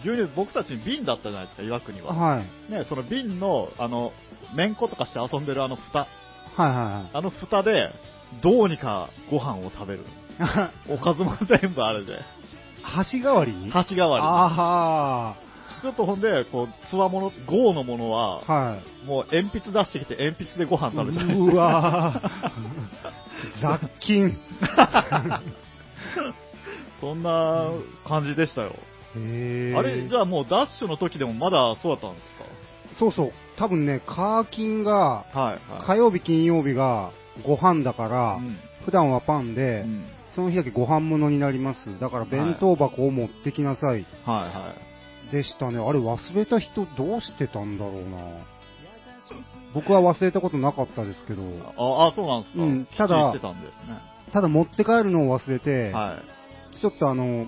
[0.00, 2.14] 牛乳、僕たちに瓶だったじゃないですか、岩国は。
[2.14, 2.72] はい。
[2.72, 4.12] ね、その瓶の、あの、
[4.54, 6.00] めんことかして遊んでるあの蓋。
[6.00, 6.06] は
[6.58, 7.90] いはあの蓋で、
[8.42, 10.04] どうにかご飯を食べる。
[10.40, 10.92] いはい。
[10.92, 12.20] おかずも全部あれで。
[12.82, 13.52] 箸代わり？
[13.52, 15.47] に箸代わあり。
[15.82, 19.06] ちょっとほんで、こう、つわもの、豪のものは、あ、はい。
[19.06, 24.36] もう鉛筆出してきて鉛筆でご飯食べたりうわー 雑菌。
[27.00, 27.68] そんな
[28.06, 28.74] 感じでしたよ。
[29.16, 32.20] へーあれ、じゃあもうダッシュの時でもまだそうだったんで
[32.92, 33.32] すそうそう。
[33.56, 37.10] 多分ね、カーキンが、かはい、火曜日、金曜日が
[37.44, 41.98] ご飯だから、うん普段はパンで、うんその日だけご飯物になります。
[41.98, 43.90] だから弁当箱を持ってきなさい。
[43.90, 44.87] はいはい。
[45.32, 45.78] でしたね。
[45.78, 48.18] あれ忘れた人どうしてたんだろうな。
[49.74, 51.42] 僕は忘れたことなかったですけど、
[51.76, 52.62] あ、あそうなんですか。
[52.62, 53.54] うんただたね。
[54.32, 56.20] ただ持って帰るのを忘れて、は
[56.76, 56.80] い。
[56.80, 57.46] ちょっとあの、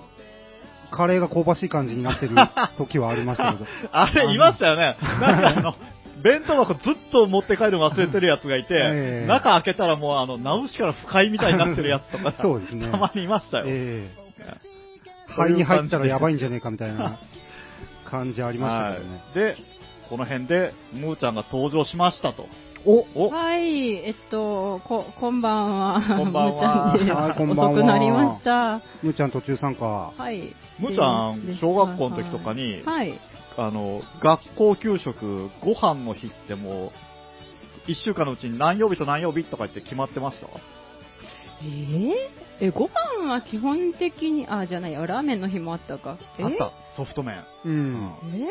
[0.91, 2.35] カレーが香ばしい感じになってる
[2.77, 3.65] 時はありましたけど。
[3.91, 4.97] あれ、いましたよね。
[5.01, 5.75] なんかあの、
[6.21, 13.65] 弁当箱ずっと持って帰るの忘れてるやつがいて、ええ中開けたらもうあの、ナウシから不快みたいになってるやつとか、 そうですねたまにいましたよ。
[13.67, 14.21] ええ
[15.35, 17.17] そういう感じで肺に入ったらやばいんじゃねえかみたいな
[18.11, 19.17] 感じありましたけどね。
[19.17, 19.55] はい。
[19.55, 19.55] で、
[20.09, 22.45] この辺で、ムーちゃんが登場しましたと。
[22.83, 26.17] おおはい、えっと、こ、こんばんは。
[26.17, 28.81] こんばんはむーちゃんですはいこんばんは遅くなりました。
[29.03, 29.85] むーちゃん途中参加。
[29.85, 30.55] はい。
[30.79, 33.19] むーちゃんで小学校の時とかにはい。
[33.57, 36.91] あの、学校給食、ご飯の日ってもう、
[37.87, 40.47] 一週間のうちに何曜日と何曜日とか言って決まってました？
[41.63, 42.13] えー？
[42.61, 42.89] え、ご飯
[43.27, 46.17] は基本的に、あ、じゃないや、ラーメンの日もあったか。
[46.39, 46.43] え？
[46.43, 47.43] あった、ソフト麺。
[47.65, 48.11] うん。
[48.33, 48.47] え？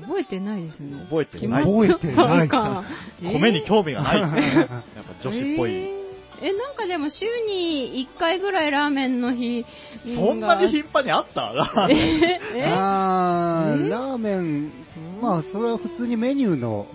[0.00, 1.02] 覚えてないですね。
[1.10, 1.64] 覚えてない。
[1.64, 2.84] 覚えてない か。
[3.22, 4.18] 米に興味がない。
[4.18, 4.22] え？
[4.22, 5.70] ーやっぱ女子っぽい。
[5.72, 5.74] え？
[5.94, 5.98] ー
[6.40, 9.66] え、なんかでも週に1回ぐらいラーメンの日
[10.14, 11.52] そんなに頻繁にあった？
[11.52, 11.94] ラーえ？
[11.94, 12.58] メン。
[12.58, 12.64] え？
[12.68, 13.88] あーえ？
[13.88, 14.70] ラーメン、
[15.20, 16.86] まあ、それは普通にメニューの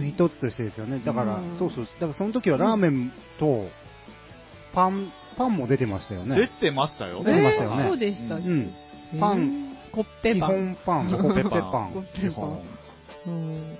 [0.00, 1.00] 一つとしてですよね。
[1.04, 1.84] だから、うんそうそう。
[1.98, 3.10] だからその時はラーメン
[3.40, 3.66] と、
[4.74, 6.50] パン、パンも出てましたよ出ね。
[6.60, 8.34] てましたよ出てましたよねえーそうでした。
[8.36, 8.74] ううん。
[9.20, 10.50] パン、コッペ基パン。
[10.50, 11.92] 本パン、コッペパン。
[11.92, 12.62] コッペパン。
[13.26, 13.78] うん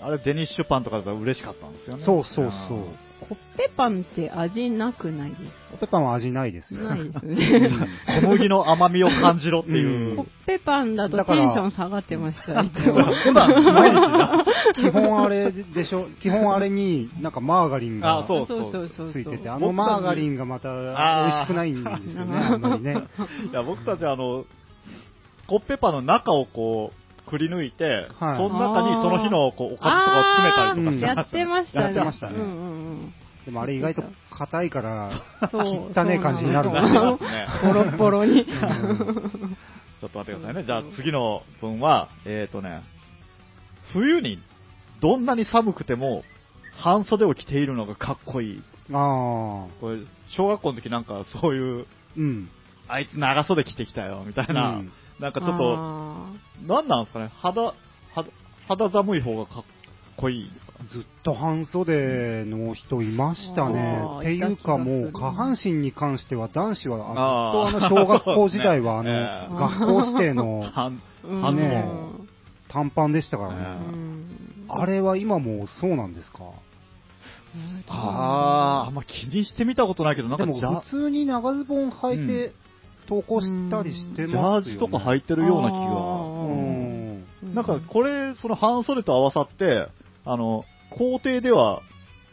[0.00, 2.04] あれ、デニッシュパンとかだったら嬉しかったんですよね。
[2.04, 2.78] そうそうそう。
[3.20, 6.80] コッペパンって味なくないですコッペパンは味ないですよ。
[6.88, 7.68] ないですうね。
[7.68, 7.88] ん
[8.22, 10.16] 小麦の甘みを感じろっていう。
[10.16, 12.74] コッペパンだとテンション下がってました、いつ。
[14.74, 19.12] 基本あれでしょ、基本あれになんかマーガリンがあそうそうそうそう。
[19.12, 20.76] ついてて、あのマーガリンがまた美
[21.32, 23.08] 味しくないんですよね、あんまりね。
[23.50, 24.44] いや、僕たちあの、
[25.46, 26.97] コッペパンの中をこう、
[27.28, 31.84] くり抜いて、はいその中にその日のこうおかずとかを詰めたりとかしてやってましたね。
[31.84, 33.14] やってましたねうんうん
[33.44, 35.22] でもあれ意外と硬いから。
[35.52, 37.46] 汚ね感じになるそうななのってますね。
[37.62, 38.44] ボロッボロに。
[38.44, 40.64] ちょっと待ってくださいね。
[40.64, 42.82] じゃあ次の文は、えっ、ー、とね、
[43.92, 44.38] 冬に
[45.00, 46.24] どんなに寒くても
[46.76, 48.62] 半袖を着ているのがかっこいい。
[48.92, 49.98] ああ、これ、
[50.36, 51.86] 小学校の時なんかそういう、
[52.16, 52.50] うん。
[52.86, 56.32] あいつ長袖着てきたよ、みたいな、うんなんかちょっと、あ
[56.66, 57.74] なんなんですかね、肌、
[58.14, 58.28] 肌、
[58.68, 59.64] 肌寒い方がかっ
[60.16, 60.72] こいいんですか？
[60.92, 64.00] ずっと半袖の人いましたね。
[64.20, 66.98] っていうかもう下半身に関しては男子は
[67.72, 69.10] ずっとあの小学校時代はあの、
[69.56, 70.60] 学校指定の
[71.52, 71.84] ね
[72.68, 73.78] 短パンでしたからね。
[74.68, 76.38] あれは今もそうなんですか？
[77.88, 82.52] あー、あんま気にしてみたことないけど、なんでもかジャ普通に長ズボン履いて
[83.08, 84.78] 投稿したりしてジャーますよ、ね。
[84.78, 85.80] ジとか履いてるような気が。
[85.80, 86.52] ん。
[86.52, 89.88] うんなんかこれ、その半袖と合わさって、
[90.24, 91.82] あの、校庭では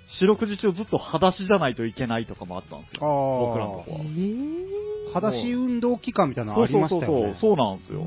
[0.08, 3.00] 四六時中ずっと裸足じゃないといけないとかもあったんですよ。
[3.02, 4.00] 僕らのとこは。
[4.06, 4.66] ー
[5.14, 7.38] 裸足運動期間みたいなのありそうそうそうましたよね。
[7.40, 8.06] そう、そうなんですよ。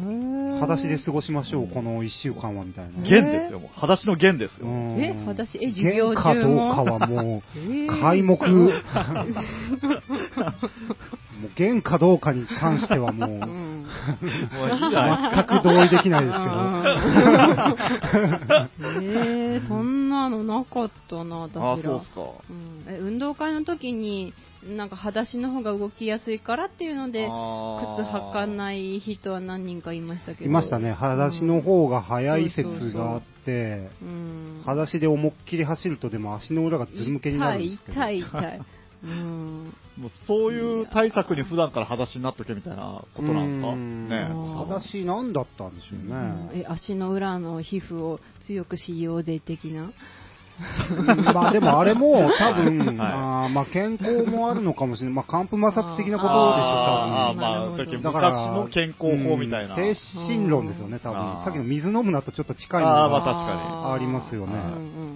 [0.61, 2.91] 裸足で過ごしましょう、この一週間はみたいな。
[3.05, 3.71] え弦ですよ、もう。
[3.75, 4.67] 裸足の弦ですよ。
[4.67, 6.69] うんえ裸足え授業中も？
[6.69, 8.37] 弦かどうかはもえう、ー皆目。
[11.39, 13.78] もう弦かどうかに関してはもう、うん
[14.53, 15.47] もういいじゃないですか。
[15.49, 16.55] 全く同意できないですけど。
[19.03, 21.73] えー、そんなのなかったな、私ら。
[21.73, 22.21] あ、そうっすか。
[22.51, 24.33] うんえ運動会の時に、
[24.67, 28.49] なんか裸足の方が動きやすいからっていうので、靴履かい。
[28.49, 30.45] ない人は何人かいましたけど。
[30.45, 34.63] いましたね、裸足の方が早い説があって、うん。
[34.65, 38.01] 裸足で思いっきり走るとでも足の裏がずるむけになるんですけど。
[38.01, 38.61] 痛い、痛い、痛い。
[39.03, 39.75] うん。
[39.97, 43.69] もうそういう対策に普段から裸足になっとけみたいなことなんですか？
[43.69, 44.17] うんね
[44.57, 46.63] 裸足なんだったんでしょうね。
[46.63, 49.91] え、足の裏の皮膚を強くしようぜ的な？
[51.33, 55.15] まあでもあれも多分、はいあーまあ健康もあるのかもしれない。
[55.15, 57.41] まあ寒風摩擦的なことでしょ、あー多分。
[57.41, 59.77] まあ、なるほどさっきだから昔の健康法みたいな。
[59.77, 59.95] うん精
[60.27, 61.21] 神論ですよね、多分。
[61.21, 64.53] あーさっきの水飲むなとちょっと近いのあーまあが確かにありますよね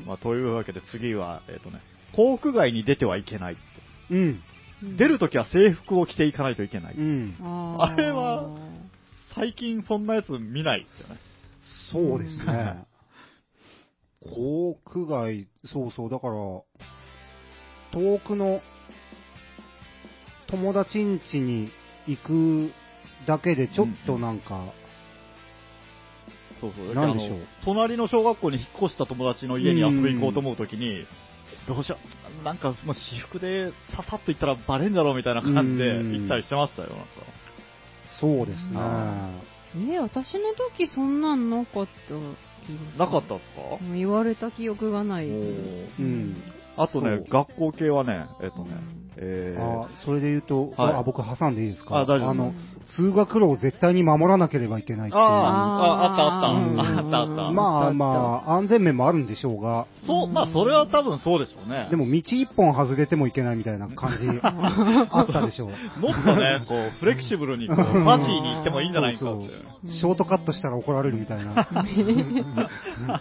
[0.07, 1.81] まあ、というわけで次は、えっ、とね、
[2.15, 3.57] 航空外に出てはいけない。
[4.11, 4.19] うん。
[4.19, 4.43] うん
[4.97, 6.95] 出るときは制服を着ていかないといけない。
[6.95, 7.37] うん。
[7.41, 8.49] あーあれは
[9.35, 11.21] 最近そんなやつ見ないですよね。
[11.93, 12.85] そうですね。
[14.31, 16.35] 航空外、そうそう、だから、
[17.93, 18.61] 遠くの
[20.49, 21.71] 友達ん家に
[22.07, 22.71] 行く
[23.27, 24.73] だけでちょっとなんか、
[26.61, 26.95] そうそう。
[26.95, 31.05] なんでしょう隣の小学校に引っ越した友達の家に遊び行こうと思うときに、
[31.67, 31.99] どうしよ
[32.41, 37.07] う、なんかもう私服でささっと行ったらバレんだろうみたいな感じでうん行ったりしてましたよ、なんか。
[38.21, 39.52] そうですね。
[39.75, 40.41] あえ、私の
[40.77, 42.99] 時そんなんなかった気がする。
[42.99, 43.79] なかったっすか？
[43.81, 45.33] うん言われた記憶がないう
[46.03, 46.37] ん。
[46.77, 50.95] あとね学校系はね、えっ、とね、うんえーあそれで言うと、はい。
[50.95, 51.99] あ僕挟んでいいですか？
[51.99, 52.31] あ大丈夫。
[52.31, 52.55] あの、
[52.97, 55.23] 通学路を絶対に守らなければいけないっていう。
[55.23, 56.49] あああったあった。
[56.49, 56.81] うん。
[56.81, 57.53] あったあった。
[57.53, 61.89] まあまあ、安全面もあるんでしょうが、そう、まあそれは多分そうでしょうね。
[61.91, 66.01] でも道一本外れてもいけないみたいな感じ あったでしょう。
[66.01, 67.87] もっとね、こう、フレキシブルに、こう、パー
[68.19, 69.45] ティーに行ってもいいんじゃないかって。
[69.93, 71.67] ショートカットしたら怒られるみたいな。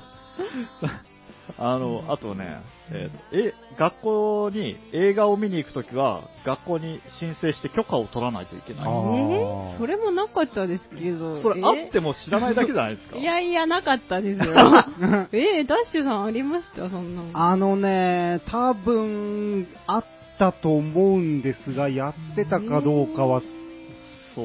[1.58, 2.62] あの、あとね、
[2.92, 8.84] えーえ、学校に映画を見に行くときは、学校に申請して許可を取らないといけない。
[8.84, 9.78] えー？
[9.78, 11.42] それもなかったですけど。
[11.42, 13.18] それあっても知らないだけじゃないですか。
[13.18, 14.46] いやいや、なかったですよ。
[15.34, 16.90] えー、ダッシュさんありました？
[16.90, 17.30] そんなの。
[17.34, 20.06] あのね、多分、あっ
[20.38, 23.50] たと思うんですが、やってたかどうかはそう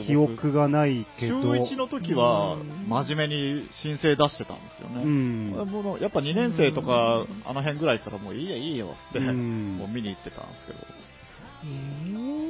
[0.07, 1.53] 記憶がないけ中ど。
[1.53, 5.03] 1の時はう、ん真面目に申請出してたんですよね。
[5.03, 5.51] うん。
[5.51, 10.79] もうやっぱ2年生とか、あの辺ぐらいからもういいよいいよって、うん もう見に行ってたんですけど。
[11.65, 12.47] えー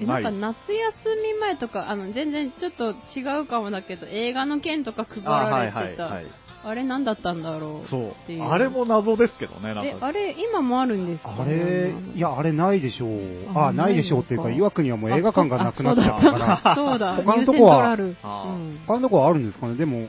[0.00, 6.26] え、なんか夏休み前とか、あの、全然ちょっと違うかもだけど、映画の件とか配られてたはいはい。
[6.62, 7.88] あれ何だったんだろう。
[7.88, 8.42] そう。
[8.42, 10.06] あれも謎ですけどね、なんえ、か。
[10.06, 13.18] あれ、今もあるんですかあれ、いや、あれないでしょう。
[13.54, 16.74] ああ、ないでしょうっていうか、ないのか岩国はもう映画館がなくなっちゃったから。
[16.74, 17.96] そうだ、他のとこは？
[17.96, 19.76] ニューセントラルあーうん他のとこはあるんですかね？
[19.76, 20.06] でも、うん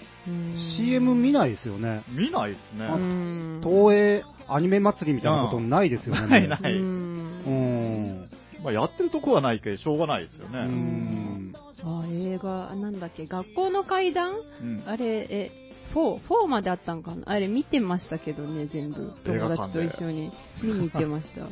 [0.77, 2.03] CM 見ないですよね。
[2.09, 2.85] 見ないですね。
[2.85, 6.27] うん東映アニメ祭りみたいなことないですよね。
[6.27, 8.29] ないないうんうん。
[8.63, 10.59] まあ、やってるとこはないけど、しょうがないですようね。
[10.65, 11.53] ん。
[11.83, 14.33] あ、映画、なんだっけ、学校の階段？
[14.61, 15.51] うんあれ、え、
[15.93, 17.23] 4、4まであったんかな？
[17.25, 19.13] あれ見てましたけどね、全部。
[19.23, 20.31] 友達と一緒に
[20.63, 21.47] 見に行ってました。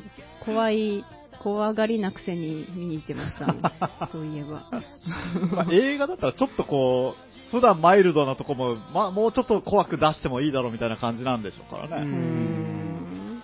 [0.45, 1.05] 怖い、
[1.43, 3.59] 怖がりなくせに見に行ってましたね。
[4.11, 4.69] そういえば。
[5.51, 12.05] まあ、映画だったらちょっとこう、普段マイルドなとこも、まあ、もうちょっと怖く出してもいいだろうみたいな感じなんでしょうからうね。
[12.05, 13.41] うん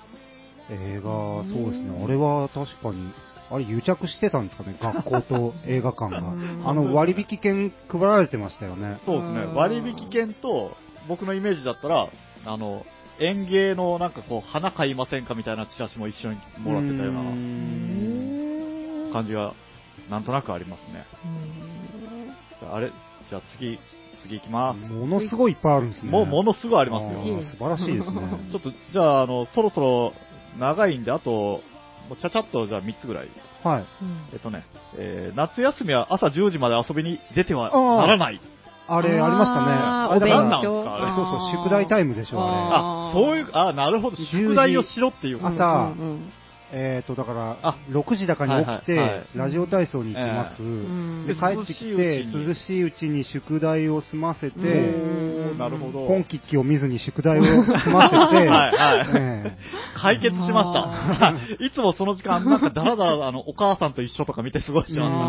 [0.70, 1.10] 映画、
[1.44, 2.04] そうですね。
[2.04, 3.12] あれは確かに、
[3.52, 6.62] あれ癒着してたんですかね、学校と映画館がうん。
[6.66, 9.00] あの割引券配られてましたよね。
[9.06, 9.52] そうですねう。
[9.52, 10.76] ん割引券と、
[11.08, 12.08] 僕のイメージだったら、
[12.46, 12.86] あの、
[13.20, 17.14] 園芸のなんかこう、花買いませんかみたいなチラシも一緒にもらってたようう
[19.08, 19.54] な感じが、
[20.10, 21.06] なんとなくありますね。
[22.72, 22.92] あれ？
[23.30, 23.80] じゃあ次、
[24.24, 24.80] 次行きます。
[24.94, 26.12] ものすごいいっぱいあるんですね。
[26.12, 27.20] もう、ものすごいありますあよ。
[27.24, 28.22] ー素晴らしいですね。
[28.52, 30.14] ちょっと、じゃあ、あの、そろそろ
[30.60, 31.62] 長いんで、あと、も
[32.12, 33.30] うちゃちゃっと、じゃあ3つぐらい。
[33.64, 33.86] はい。
[34.34, 34.64] えっとね、
[34.98, 38.40] えー夏休みは朝10時まで遊びに出てはならない。
[38.88, 39.72] あれ、ありましたね。
[39.72, 41.08] あれだからお勉強あれ？
[41.16, 45.46] そうそう、宿題タイムでしょ、ああ、そういう、あ、なるほど、10時宿題をしろっていう。
[45.46, 46.46] 朝うんうんれ。
[46.72, 50.64] えっと、だからあ、6時だかに起きてはいはいはい、ラジオ体操に行きます。
[50.64, 51.26] うん。
[51.28, 53.24] で、帰ってきて、涼しいうちに。
[53.24, 54.58] 宿題を済ませて、
[55.58, 56.06] なるほど。
[56.06, 59.10] 本キッキを見ずに宿題を済ませて、 はいはい。
[59.14, 59.58] え
[59.96, 61.34] 解決しました。
[61.64, 65.26] いつもその時間、なんかだらだら、あの、お母さんと一緒とか見て過ごしてましたね。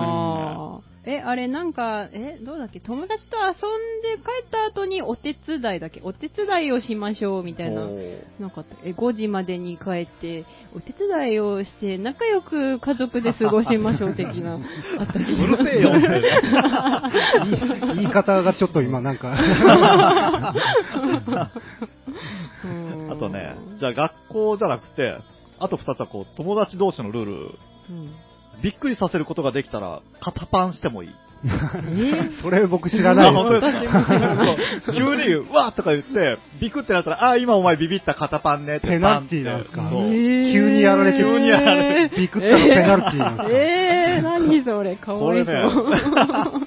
[1.08, 2.80] え、あれなんか、え、どうだっけ？
[2.80, 3.56] 友達と遊んで
[4.16, 6.00] 帰った後にお手伝いだっけ？
[6.02, 7.82] お手伝いをしましょうみたいな。
[8.40, 10.44] なんかえ、5時までに帰って、
[10.74, 14.58] お手伝いをして、仲良く家族で過ごしましょう的な、
[14.98, 15.24] あったり。
[15.32, 15.92] うるせえよ
[17.94, 19.36] 言い方がちょっと今なんか、
[22.64, 23.10] うん。
[23.12, 25.16] あとね、じゃあ学校じゃなくて、
[25.58, 27.32] あと二つはこう、友達同士のルール。
[27.90, 28.10] うん
[28.62, 31.10] びっくりさせることができたら、肩パンしてもいい。
[31.44, 33.32] えそれ僕知らない。
[34.96, 38.88] 急に、うわーとか言って、ビクってなったら、あー、今お前ビビった肩パンねって。
[38.88, 39.82] ペナルティーなんですか？
[39.90, 45.54] 急にやられてる急にやられビクったらペナルティーなんですかえー、何それ、かわいそう。
[45.54, 46.66] これね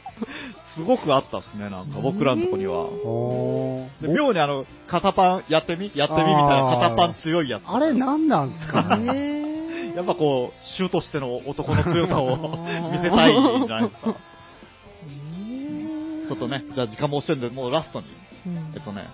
[0.75, 2.75] すごくあったっすね、なんか、僕らのとこには。
[2.85, 4.07] おー。
[4.07, 7.63] で妙にあの、肩パンやってみやってみみたいな、肩パン強いやつ。
[7.65, 9.11] あれ何なんですかね？
[9.15, 9.38] え ー
[9.99, 12.37] やっぱこう、衆としての男の強さを
[12.89, 14.15] 見せたいんじゃないですか。
[16.29, 18.07] ちょっとね、じゃあ時間も押してるんで、もうラストに。
[18.47, 19.07] うんえっとね、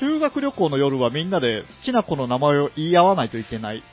[0.00, 3.84] 修学旅行の夜はみんなで好きな子の名前を言い合わないといけないって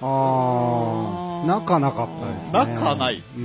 [0.00, 2.74] こあー、仲なかったですね。
[2.74, 3.36] 仲ないです。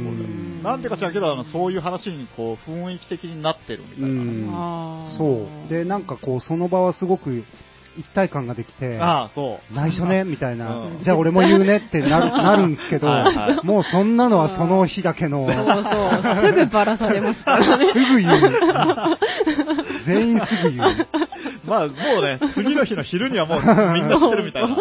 [0.63, 5.17] なんでか知らんけど、あのそういう話にこう、雰囲気的になってるみたいな。
[5.17, 5.69] そう。
[5.69, 7.43] で、なんかこう、その場はすごく
[7.97, 9.75] 一体感ができて、ああ、そう。
[9.75, 17.93] 内緒ね、みたいな、うんじゃあ俺も言うねってなる なるんですけど、はいはいもうそんなのはその日だけの、そうそう、すぐバラされますからね。
[17.93, 19.17] すぐ言う。
[20.05, 21.07] 全員すぐ言う。
[21.67, 23.59] まあ、もうね、次の日の昼にはもう
[23.93, 24.75] みんな知ってるみたいなね。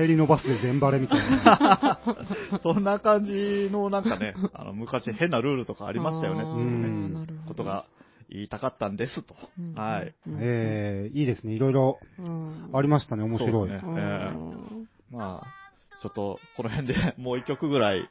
[0.00, 1.98] 帰りのバスで全バレみたいな。
[2.62, 6.42] そんな感じのなんかね、あの、昔変なルールとかありましたよね。
[6.42, 7.84] あーうんなるほどことが
[8.28, 9.34] 言いたかったんですと。
[9.58, 10.14] うんはい。
[10.26, 11.52] うんえー、いいですね。
[11.54, 13.22] いろいろうんありましたね。
[13.22, 13.52] 面白い。
[13.52, 15.46] そうですねうんえまあ、
[16.02, 18.08] ちょっと、この辺で もう一曲ぐらい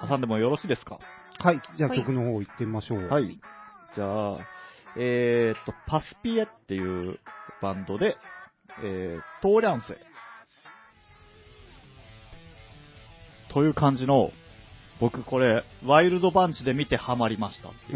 [0.00, 0.98] 挟んでもよろしいですか？
[1.38, 1.60] はい。
[1.76, 3.06] じゃあはい曲の方行ってみましょう。
[3.08, 3.38] はい。
[3.94, 4.38] じゃあ、
[4.96, 7.18] えーっと、パスピエっていう
[7.60, 8.16] バンドで、
[8.82, 9.98] えー、トーリャンセ。
[13.52, 14.32] という感じの、
[15.00, 17.68] 僕これ、ワイルドバンチで見てハマりました。
[17.68, 17.94] パスピ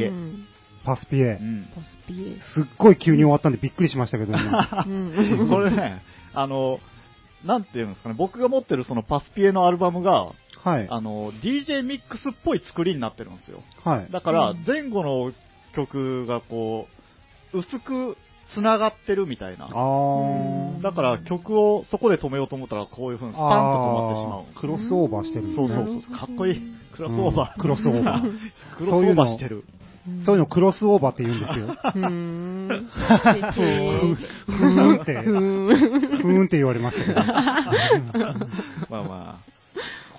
[0.00, 0.46] エうん
[0.84, 1.42] パスピエう。
[1.42, 2.40] んパスピエ。
[2.54, 6.80] すっごい急に終わったんでびっくりしましたけど、今うん これね、あの、
[7.44, 10.32] なんていうんですかね、僕が持ってるそのパスピエのアルバムが、
[10.64, 10.86] はい。
[10.90, 13.62] あの、DJ ミックスっぽい作りになってるんですよ。
[13.84, 14.10] はい。
[14.10, 15.32] だからうん、前後の
[15.74, 16.88] 曲がこ
[17.52, 18.16] う、薄く
[18.54, 19.66] 繋がってるみたいな。
[19.66, 20.82] あー。
[20.82, 24.44] だから曲をそこで止めようと思ったらこういう風にスタンと止まってしまう。
[24.60, 25.68] クロスオーバーしてるんですね。
[25.68, 26.16] そうそうそう。
[26.16, 26.60] かっこいい。
[26.94, 27.52] クロスオーバー。
[27.56, 28.22] うんクロスオーバー。
[28.76, 29.64] クロスオーバーしてる。
[30.26, 31.66] そういうのクロスオーバーって言うんですよ。
[31.66, 32.68] うーん。
[32.68, 37.20] ふーんって、ふふーんって言われましたけど。
[38.90, 39.54] まあまあ、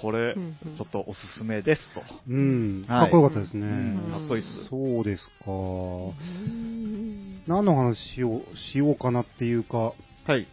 [0.02, 2.02] これ、ちょっとおすすめですと。
[2.28, 2.86] うん。
[2.88, 3.68] はいかっこよかったですね。
[3.68, 4.70] うんかっこいいっす。
[4.70, 5.52] そうですか。
[5.52, 6.14] う
[6.50, 9.94] ん何の話をしようかなっていうか、
[10.26, 10.48] はい。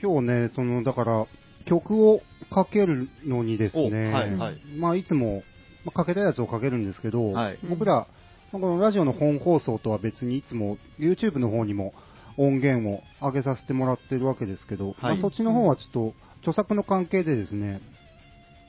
[0.00, 1.26] 今日ね、その、だから、
[1.64, 5.42] 曲をかけるのにですね、おはいはいまあ、いつも、
[5.84, 7.58] まあ、かけたやつをかけるんですけど、はい。
[7.68, 8.06] 僕ら、
[8.52, 11.94] まあこのラジオの本放送とは別にいつも YouTube の方にも
[12.36, 17.80] 音源を上げさせてもらってるわけですけど、まあ、そっちの方はちょっと著作の関係でですね、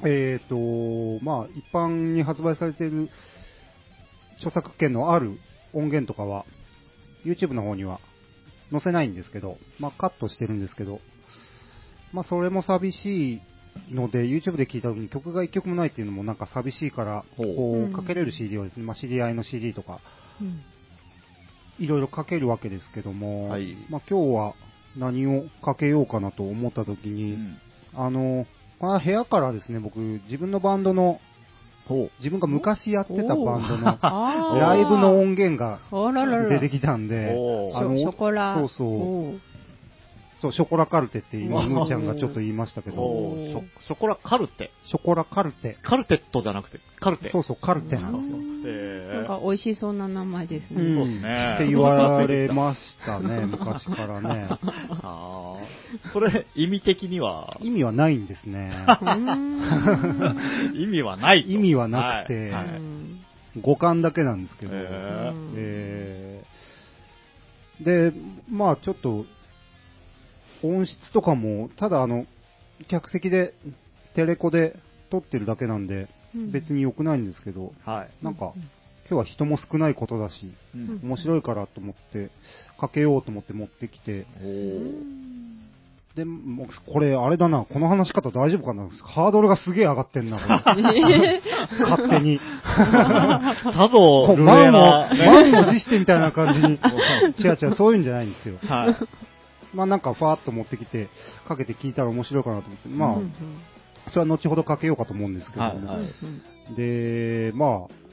[0.06, 0.56] えっ、と、
[1.24, 3.10] まあ、一般に発売されている
[4.38, 5.38] 著作権のある
[5.74, 6.46] 音源とかは、
[7.26, 8.00] YouTube の方には
[8.72, 11.00] 載せないんですけど、まあ、カットしてるんですけど、
[12.12, 13.42] まあ、それも寂しい
[13.92, 20.00] ので、YouTube で聴いた時に曲が一曲もないっていうのもなんか寂しいから、こうかけれる CD をですね、まあ、知り合いの CD とか、
[20.42, 20.62] うん。
[21.80, 23.76] いろいろかけるわけですけども、はい。
[23.90, 24.54] まあ、今日は
[24.98, 27.58] 何をかけようかなと思った時うに、ん。
[27.94, 28.46] あの、
[28.80, 31.20] この部屋からですね、僕、自分のバンドの。
[32.20, 34.00] 自分が昔やってたバンドの
[34.58, 35.80] ライブの音源が。
[36.50, 37.32] 出てきたんで、
[37.76, 38.56] あのショショコラ。
[38.56, 39.53] そうそう
[40.44, 44.72] そう、ショコラカルテって今、うんむーちゃんがちょっと言いましたけど、ショショコラカルテ？
[44.84, 45.78] ショコラカルテ。
[45.84, 47.30] カルテットじゃなくて、カルテ。
[47.32, 48.36] そうそう、カルテなんですよ。
[49.16, 50.82] なんか美味しそうな名前ですね。
[50.82, 54.50] うんそうですねって言われましたね、 昔からね。
[55.02, 58.74] あーそれ、意味的には、意味はないんですね。
[60.76, 61.52] 意味はないと。
[61.52, 63.22] 意味はなくてはいはいうん
[63.62, 64.72] 五感だけなんですけど。
[64.74, 66.54] えー
[67.84, 68.14] で、
[68.50, 69.26] まあちょっと、
[70.64, 72.26] 音質とかも、ただあの、
[72.90, 73.54] 客席で、
[74.16, 74.76] テレコで
[75.10, 78.26] 撮ってるだけなんで、うん別に良くないんですけど、はい。
[78.26, 78.54] なんか、
[79.08, 82.32] 今日は人も少ないことだし、うん面白いからと思って、
[82.80, 84.26] かけようと思って持ってきて、
[86.16, 91.42] で、もうこれ、あれだな、この話し方大丈夫かなハードルがすげえ上がってんな、これ
[91.82, 92.40] 勝手に。
[92.66, 96.80] さぞ、ルエこう満を、な、ね満を持してみたいな感じに。
[97.44, 98.58] 違う違う、そういうんじゃないんですよ。
[98.62, 98.96] はい。
[99.74, 101.10] まあなんか、ファーっと持ってきて、
[101.48, 103.34] かけて聞いたら面白いかなと思って、まあ、うん
[104.10, 105.64] それは後ほどかけようかと思うんですけど。
[105.64, 106.76] も、はいはい。
[106.76, 108.04] で、まあ、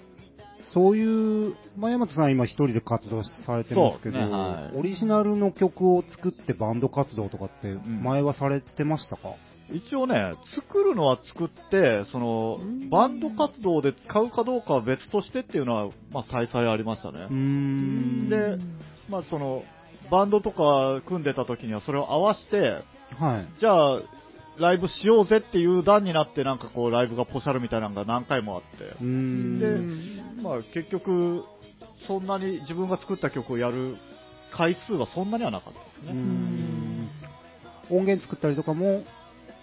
[0.72, 4.78] そういう、まあ、山田さん今一人で活動されてますけど、ねはい。
[4.78, 8.02] オリジナルの曲を作ってバンド活動とかってん。
[8.04, 9.34] 前はされてましたか、
[9.72, 17.26] 一応ね、作るのは作って、そのうん、バンド活動で使うかどうかは別としてっていうのは、まあ、再々ありましたね。
[18.28, 18.58] で
[19.08, 19.64] まあ、その、
[20.10, 22.82] バンドとか組んでた時にはそれを合わせて、
[23.18, 23.60] はい。
[23.60, 24.02] じゃあ、
[24.58, 28.84] ライブしようぜっていう段になって、なんかこう、ライブがポシャルみたいなのが何回もあって。
[28.84, 28.94] で
[30.42, 31.44] まあ、結局、
[32.06, 33.96] そんなに自分が作った曲をやる
[34.52, 36.12] 回数はそんなにはなかったですね。
[36.12, 37.08] ん
[37.90, 39.02] 音源作ったりとかも、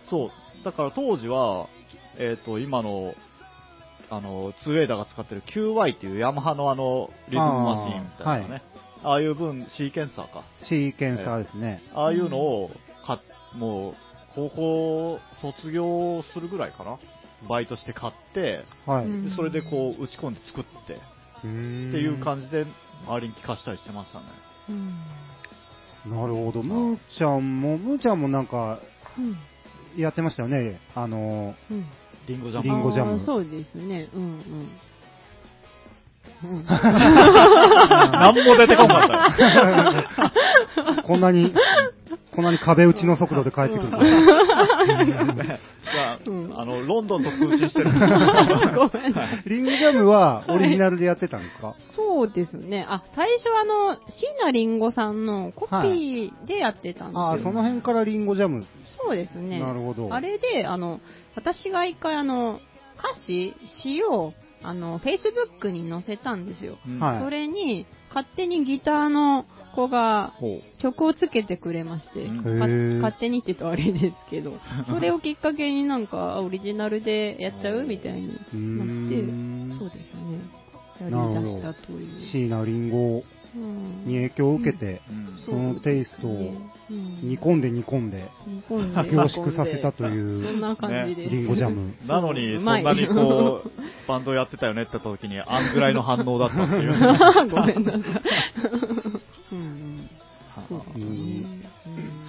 [0.09, 0.29] そう。
[0.63, 1.67] だから当時は、
[2.17, 3.13] えっ、と、今の、
[4.09, 8.63] あの、ツーエイダーが使ってる QY っていうヤマハのあの、リズムマシーンみたいなね。
[9.03, 10.43] あ,、あいう分、シーケンサーか。
[10.63, 11.81] シーケンサーですね。
[11.93, 12.71] ああいうのを、
[13.05, 13.21] か、
[13.55, 13.95] もう、
[14.35, 16.97] 高校卒業するぐらいかな。
[17.47, 19.07] バイトして買って、はい。
[19.35, 22.65] それでこう、打ち込んで作って、っていう感じで、
[23.05, 24.25] 周りに聞かしたりしてましたね。
[24.69, 24.99] うん
[26.05, 26.63] なるほど。
[26.63, 28.79] むーちゃんも、むーちゃんもなんか、
[29.17, 29.37] うん
[29.97, 30.79] やってましたよね。
[30.93, 31.85] あの、うん
[32.27, 32.63] リンゴジャム。
[32.63, 34.09] リンゴジャムあーそうですね。
[34.13, 34.69] うんうん。
[36.43, 41.01] うんなんも出てこんかったよ。
[41.07, 41.53] こんなに、
[42.35, 43.89] こんなに壁打ちの速度で帰ってくる
[46.55, 47.89] あの、ロンドンと通信してる。
[48.75, 49.15] ごめん
[49.45, 51.75] リングジャムはオリジナルでやってたんですか？
[51.95, 52.85] そうですね。
[52.87, 54.01] あ、最初あの、椎
[54.43, 57.21] 名林檎さんのコピーでやってたんですよ。
[57.21, 58.65] ああ、その辺からリンゴジャム。
[59.01, 59.59] そうですね。
[59.59, 60.09] なるほど。
[60.13, 60.99] あれで、あの、
[61.35, 62.59] 私が一回あの、
[62.99, 63.53] 歌詞、
[63.83, 66.77] 詩を、あの、Facebook に載せたんですよ。
[66.87, 66.99] うん。
[66.99, 67.21] はい。
[67.21, 69.45] それに、勝手にギターの
[69.75, 74.53] 子がほ曲をつけてくれまして、勝手にって言うとあれですけど、
[74.89, 79.75] それをきっかけになんかあオリジナルでやっちゃうみたいになって、ん。
[79.77, 80.39] そうですね。
[80.99, 82.19] やり出したという。
[82.31, 82.95] 椎名林檎。
[82.95, 85.43] うんに影響を受けて、うん。
[85.45, 86.31] そのテイストを
[86.89, 87.29] うん。
[87.29, 88.29] 煮込んで煮込んで、
[88.69, 91.35] 凝縮させたとそいう、んな感じです。
[91.35, 91.93] リンゴジャム。
[92.07, 93.71] なのに、そんなにこう、
[94.07, 96.93] バンドやってたよねって言った時に、あんぐらいの反応だったっていう。
[97.51, 98.01] ごめんなさい。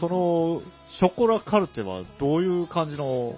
[0.01, 0.63] その、
[0.99, 3.37] ショコラカルテはどういう感じの、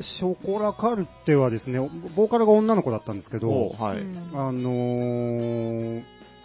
[0.00, 1.78] ショコラカルテはですね、
[2.14, 3.98] ボーカルが女の子だったんですけど、はい。
[3.98, 4.16] うん。
[4.34, 6.02] あのー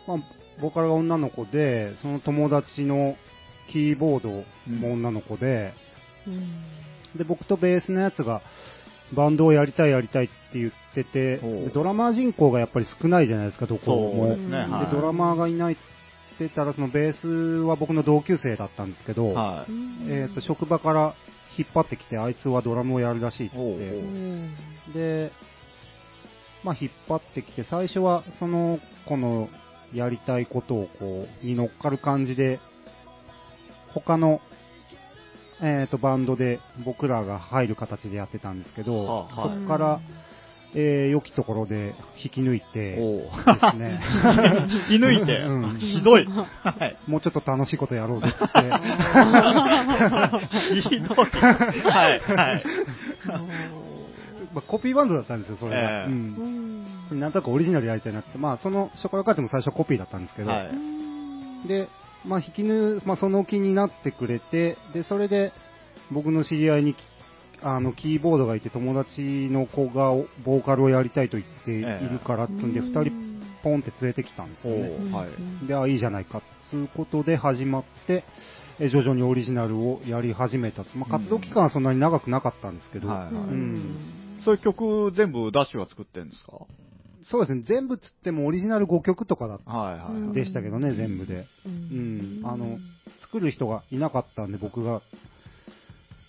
[0.07, 0.17] まあ、
[0.61, 3.15] ボーカルが女の子で、その友達の
[3.71, 4.29] キーボード
[4.75, 5.73] も女の子で、
[6.27, 6.83] うん
[7.17, 8.41] で、僕とベースのやつが
[9.15, 11.39] バンドをやりたいやりたいって言ってて、
[11.73, 14.27] ドラマー人口がやっぱり少ないじゃないですか、どこも。
[14.29, 14.85] ですね、うんはい。
[14.85, 15.81] でドラマーがいないって
[16.39, 17.27] 言ってたら、そのベース
[17.65, 19.71] は僕の同級生だったんですけど、はい。
[20.09, 21.13] えっ、と、職場から
[21.57, 25.31] 引っ張ってきて、あいつはドラムをやるらしいって言って、で、
[26.63, 29.49] まあ引っ張ってきて、最初はその子の
[29.93, 32.59] やりたいことをこう、に乗っかる感じで、
[33.93, 34.41] 他の、
[35.61, 40.01] えっ、と、バンドで僕らが入る形でやってたんですけど、はあはいそこから、
[40.75, 43.01] えー良きところで引き抜いてです
[43.77, 44.01] ね、
[44.89, 46.25] 引き抜いて、うんひどい。
[46.25, 46.43] は
[46.85, 46.97] い。
[47.07, 48.37] もうちょっと楽しいことやろうぜって、
[50.89, 51.17] ひどい。
[51.17, 51.23] は
[52.15, 52.63] い、はい。
[54.53, 55.77] まあ、コピーバンドだったんですよ、それが。
[55.77, 56.72] ええうん
[57.19, 61.67] なんとなくオリジナルやりたいなって、まあ、その、ショコラカーテも最初コピーだったんですけど、はい。
[61.67, 61.87] で、
[62.25, 65.51] まあ、引き抜、まあ、その気になってくれて、で、それで、
[66.11, 66.95] 僕の知り合いに、
[67.61, 70.11] あの、キーボードがいて、友達の子が、
[70.45, 73.11] ボーカルをやりたいと言っているからってんで、二、人、
[73.63, 75.13] ポンって連れてきたんですよね。
[75.13, 75.67] はい。
[75.67, 78.23] で、あ、いいじゃないか、つうことで始まって、
[78.79, 80.83] え徐々にオリジナルをやり始めた。
[80.95, 83.33] まあ、活動期間はそんなに長くなかったんですけど、はいはい。
[83.33, 83.95] うん。
[84.43, 86.65] そういう曲全部ダッシュが作ってるんですか？
[87.23, 90.33] そうですね、全部つってもオリジナル5曲とかだはいはいはい。
[90.33, 91.45] でしたけどね、全部で。
[91.65, 92.77] うん、あの、
[93.21, 95.01] 作る人がいなかったんで、僕が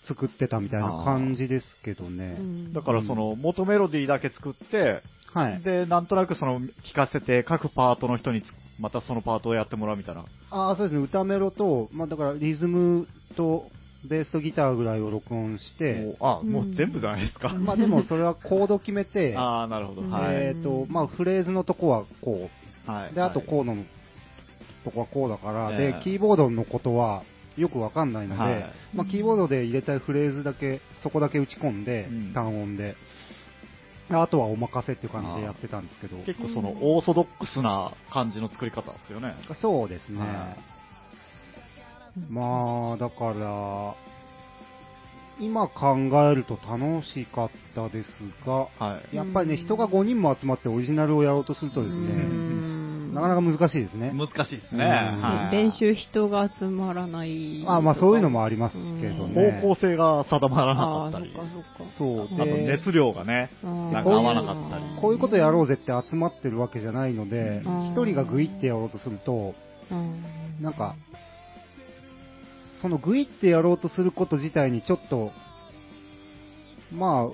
[0.07, 2.37] 作ってたみたいな感じですけどね。
[2.73, 5.01] だからその元メロディーだけ作って、
[5.33, 5.61] はい。
[5.61, 8.45] で、なんとなくその聞かせて各パートの人につ
[8.79, 10.25] またそのパートをやってもらうみたいな。
[10.51, 13.69] ああ、そうですね、歌メロと、まあだからリズムと
[14.05, 17.53] ベースとギターぐらいを録音して、あ、もう全部じゃないですか。
[17.53, 20.03] まあでもそれはコード決めて、 ああ、なるほど。
[20.31, 22.49] えっ、と、まあフレーズのとこはこ
[22.85, 23.11] はい。
[23.11, 23.47] う、で、あとはい。
[23.47, 23.83] コードの
[24.83, 27.23] とこはこうだから、ええで、キーボードのことは
[27.57, 28.65] よくわかんないので、はい。
[28.93, 32.33] まあキーボードで入れたいフレーズだけ、そこだけ打ち込んで、うん。
[32.33, 32.95] 単音で、
[34.09, 39.33] あとはお任せっていう感じでやってたんですけど、結構そのオーソドックスな感じの作り方ですよね。
[39.61, 40.19] そうですね。
[40.19, 40.55] は
[42.29, 43.95] まあ、だから、
[45.39, 45.97] 今考
[46.31, 48.07] えると楽しかったです
[48.45, 49.15] が、はい。
[49.15, 52.55] やっぱりね、人が5人も集まってオリジナルをやろうとするとですね、
[53.13, 54.13] なかなか難しいですね。
[54.13, 54.83] 難しいですね。
[54.83, 54.87] う
[55.17, 57.63] んはい練習人が集まらない。
[57.67, 59.61] あまあそういうのもありますけどね。
[59.61, 61.93] 方向性が定まらなかったりそっか、そっか。
[61.97, 64.83] そうあとで熱量がね、なんか合わなかったり。
[65.01, 69.53] こういうことやろうぜって集まってるわけじゃないのでう、ん一人がグイってやろうとすると、
[69.91, 70.23] うん
[70.61, 70.95] なんか、
[72.85, 75.31] そのグイってやろうとすること自体にちょっと、
[76.93, 77.33] まあ、うん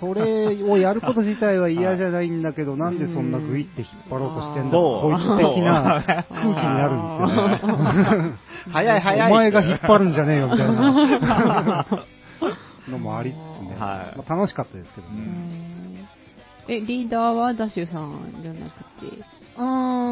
[0.00, 8.34] それをやること自体は嫌じゃないんだけど、なんでそんなグイって引っ張ろうとしてんだこいつ的な空気になるんですよね。
[8.72, 9.32] 早い早い。
[9.32, 11.86] お前が引っ張るんじゃねえよみたいな
[12.88, 13.36] のもありつつ
[13.68, 13.76] ね。
[13.76, 16.08] はいまあ、楽しかったですけどうね。
[16.68, 19.24] え、リーダーはダッシュさんじゃなくて？
[19.58, 19.62] あ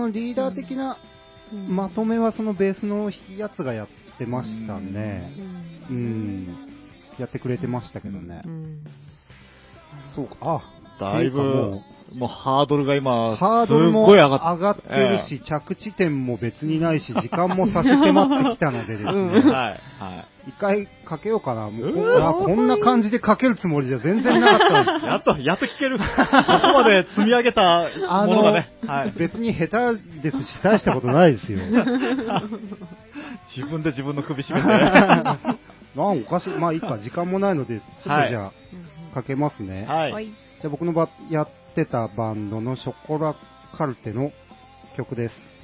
[0.09, 1.16] ー、リーダー的なうん
[1.53, 3.89] まとめはそのベースのやつがやっ
[4.19, 5.33] てましたね。
[5.89, 6.57] ううんん。
[7.19, 8.49] やってくれてましたけどねう。
[8.49, 8.85] ん
[10.15, 10.37] そうか。
[10.43, 11.81] あ、だいぶ、
[12.15, 19.43] もうハードルが今、ハードルも上ごい上がってるし、着地点も別にないし、時間も差し迫ってきたのでですうんて。
[19.45, 19.53] ね、はい。
[19.53, 19.81] はい。
[20.49, 21.71] 一回かけようかな。
[21.71, 25.99] もうこうあこんな感じでかけるつもりじゃ全然なかったんですやっと、やっと聞ける。
[25.99, 26.13] ここ
[26.73, 28.71] まで積み上げたあの、ものがね。
[28.87, 29.13] はい。
[29.19, 31.59] 別に下手ですし、大したことないですよ。
[33.57, 34.69] 自分で自分の首絞めて。
[35.97, 36.51] なんおかしい。
[36.51, 38.53] まあいいか、時間もないので、ちょっとじはいゃ
[39.13, 39.85] あ、かけますね。
[39.89, 40.13] はい。
[40.13, 40.31] はい。
[40.61, 43.35] じゃ僕のばやってたバンドのショコラ
[43.77, 44.31] カルテの
[44.97, 45.35] 曲です。「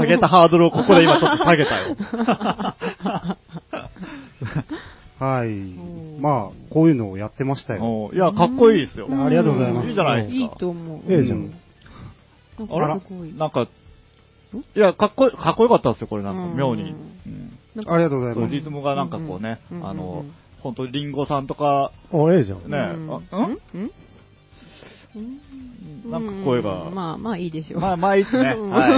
[0.00, 1.96] 上げたハードルをここで今ちょっと下げたよ。
[5.18, 6.18] はいん。
[6.20, 7.82] まあ、こういうのをやってましたよ。
[7.84, 9.08] おいや、かっこいいですよ。
[9.10, 10.34] ありがとうございますいいじゃないですか。
[10.36, 11.00] いいと思う。
[11.08, 11.52] ええじゃん
[12.70, 12.88] あら。
[12.88, 13.66] なんか、
[14.76, 16.94] いや、かっこいい、かっこよかったですよ、これなんか、うん妙に。
[17.86, 18.52] ありがとうございます。
[18.54, 22.70] リズムがなんかこうね、あのうん、本当リンゴさんとか、お、ええじゃん。
[22.70, 23.90] ね、うん？
[26.06, 27.80] なんか声が、まあまあいいでしょう。
[27.80, 28.54] まあまあいいですね。
[28.56, 28.92] はい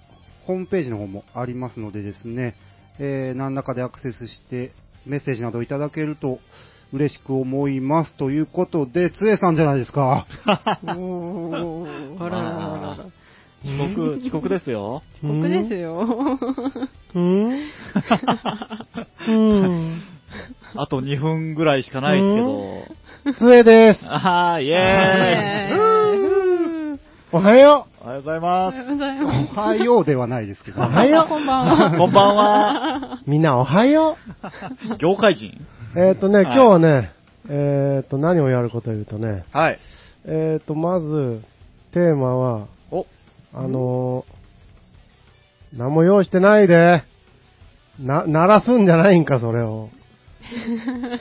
[0.46, 2.54] ホームページの方もありますのでですね、
[3.00, 4.70] えー何らかでアクセスして
[5.06, 6.38] メッセージなどいただけると
[6.92, 8.14] 嬉しく思います。
[8.14, 10.28] ということで、つえさんじゃないですか。
[10.96, 13.06] おーあららららら。
[13.64, 15.02] 遅刻、遅刻ですよ。
[15.20, 16.38] 遅刻ですよ。
[17.16, 17.68] うん
[19.26, 19.98] うん。
[20.76, 23.09] あと2分ぐらいしかないですけど。
[23.38, 24.00] つえです。
[24.04, 26.98] あー、イェーイえー
[27.32, 29.52] おはよおはようございおまはようございます。
[29.52, 31.90] おはようではないですけど、おはようこんばんは。
[31.90, 31.98] す。
[31.98, 33.20] こんばんは。
[33.26, 33.30] う。
[33.30, 34.16] みんなおはよ
[34.98, 35.50] 業界人
[35.94, 36.00] う。
[36.00, 37.12] えっ、とね、はい今日はね、
[37.50, 39.78] えっ、と、何をやるかというとね、はい。
[40.24, 41.42] えっ、と、まず、
[41.92, 43.06] テーマは、お、
[43.52, 47.04] あのー、何も用意してないで。
[48.00, 49.90] な、鳴らすんじゃないんか、それを。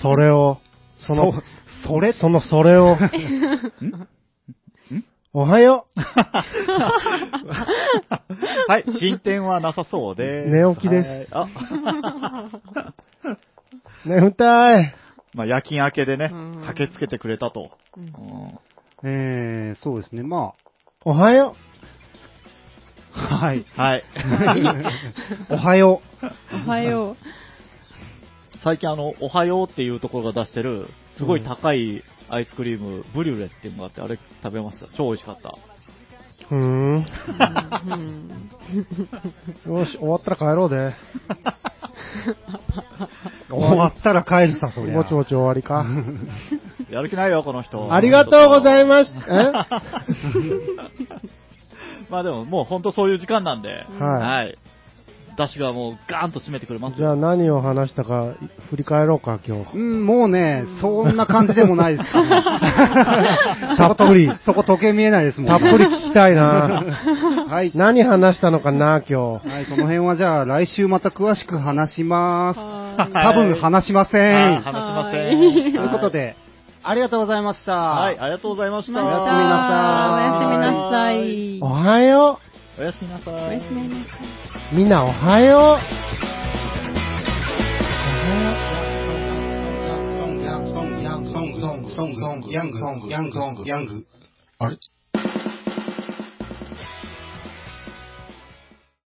[0.01, 0.59] それを。
[0.99, 1.33] その、
[1.83, 2.13] そそれ？
[2.13, 2.97] その、それを。
[5.31, 5.85] おはよ
[8.67, 10.45] はい、進展はなさそうで。
[10.47, 11.47] 寝起きですはいあ、
[14.05, 14.09] う。
[14.09, 14.95] 眠たい。
[15.35, 17.69] まあ夜勤明けでねうん、駆けつけてくれたと。
[17.95, 18.59] うんうん
[19.03, 20.53] えー、そうですね、ま
[21.05, 21.55] おはよ
[23.15, 23.65] あ、はい。
[23.77, 24.03] はい。
[25.49, 26.01] おはよ
[26.65, 27.15] おはよ
[28.63, 30.87] 最近あの、おはようっていうところが出してる、
[31.17, 34.87] すごい高いアイスクリーム、ブリュレっていうのがあって、あれ食べました？
[34.97, 35.55] 超美味しかった。
[36.51, 36.55] う。
[36.55, 37.05] うーん。
[39.67, 40.75] よし、終わったら帰ろうで。
[40.77, 40.93] う。
[43.53, 44.95] 終わったら帰るさ、そりゃ。
[44.95, 45.85] ぼちぼち終わりか。
[46.91, 47.93] やる気ないよ、この人。
[47.93, 49.19] ありがとうございました。
[49.29, 49.53] え？
[52.09, 54.57] まあでも、もう本当そういう時間なんで、はいはい。
[55.39, 56.97] ダッシュがもうガーンと締めてくれますよ。
[56.97, 58.35] じゃあ何を話したか
[58.69, 59.77] 振り返ろうか、今日。
[59.77, 66.83] うん、もうね、そんな感じでもないです たっぷりそこ時計見えないですもん、たっぷり聞きたいな。
[67.47, 67.71] はい。
[67.73, 69.47] 何話したのかな、今日。
[69.47, 72.59] はい、その辺はじゃあ来週また詳しく話します。
[72.59, 74.59] は多分話しませはいん。
[74.59, 75.25] 話しません。
[75.25, 76.35] はいということで、
[76.83, 77.75] ありがとうございました。
[77.75, 78.99] はい、ありがとうございました。
[78.99, 81.59] おやすみなさいおやすみなさい。
[81.61, 82.39] おはよ
[82.77, 83.33] おやすみなさい。
[83.33, 84.01] おやすみなさ
[84.45, 84.48] い。
[84.72, 84.74] う。
[84.74, 86.04] みんなおはよう。
[89.84, 94.04] Young song, young song, young song, song, song, young song, young song, young.
[94.58, 94.78] あれ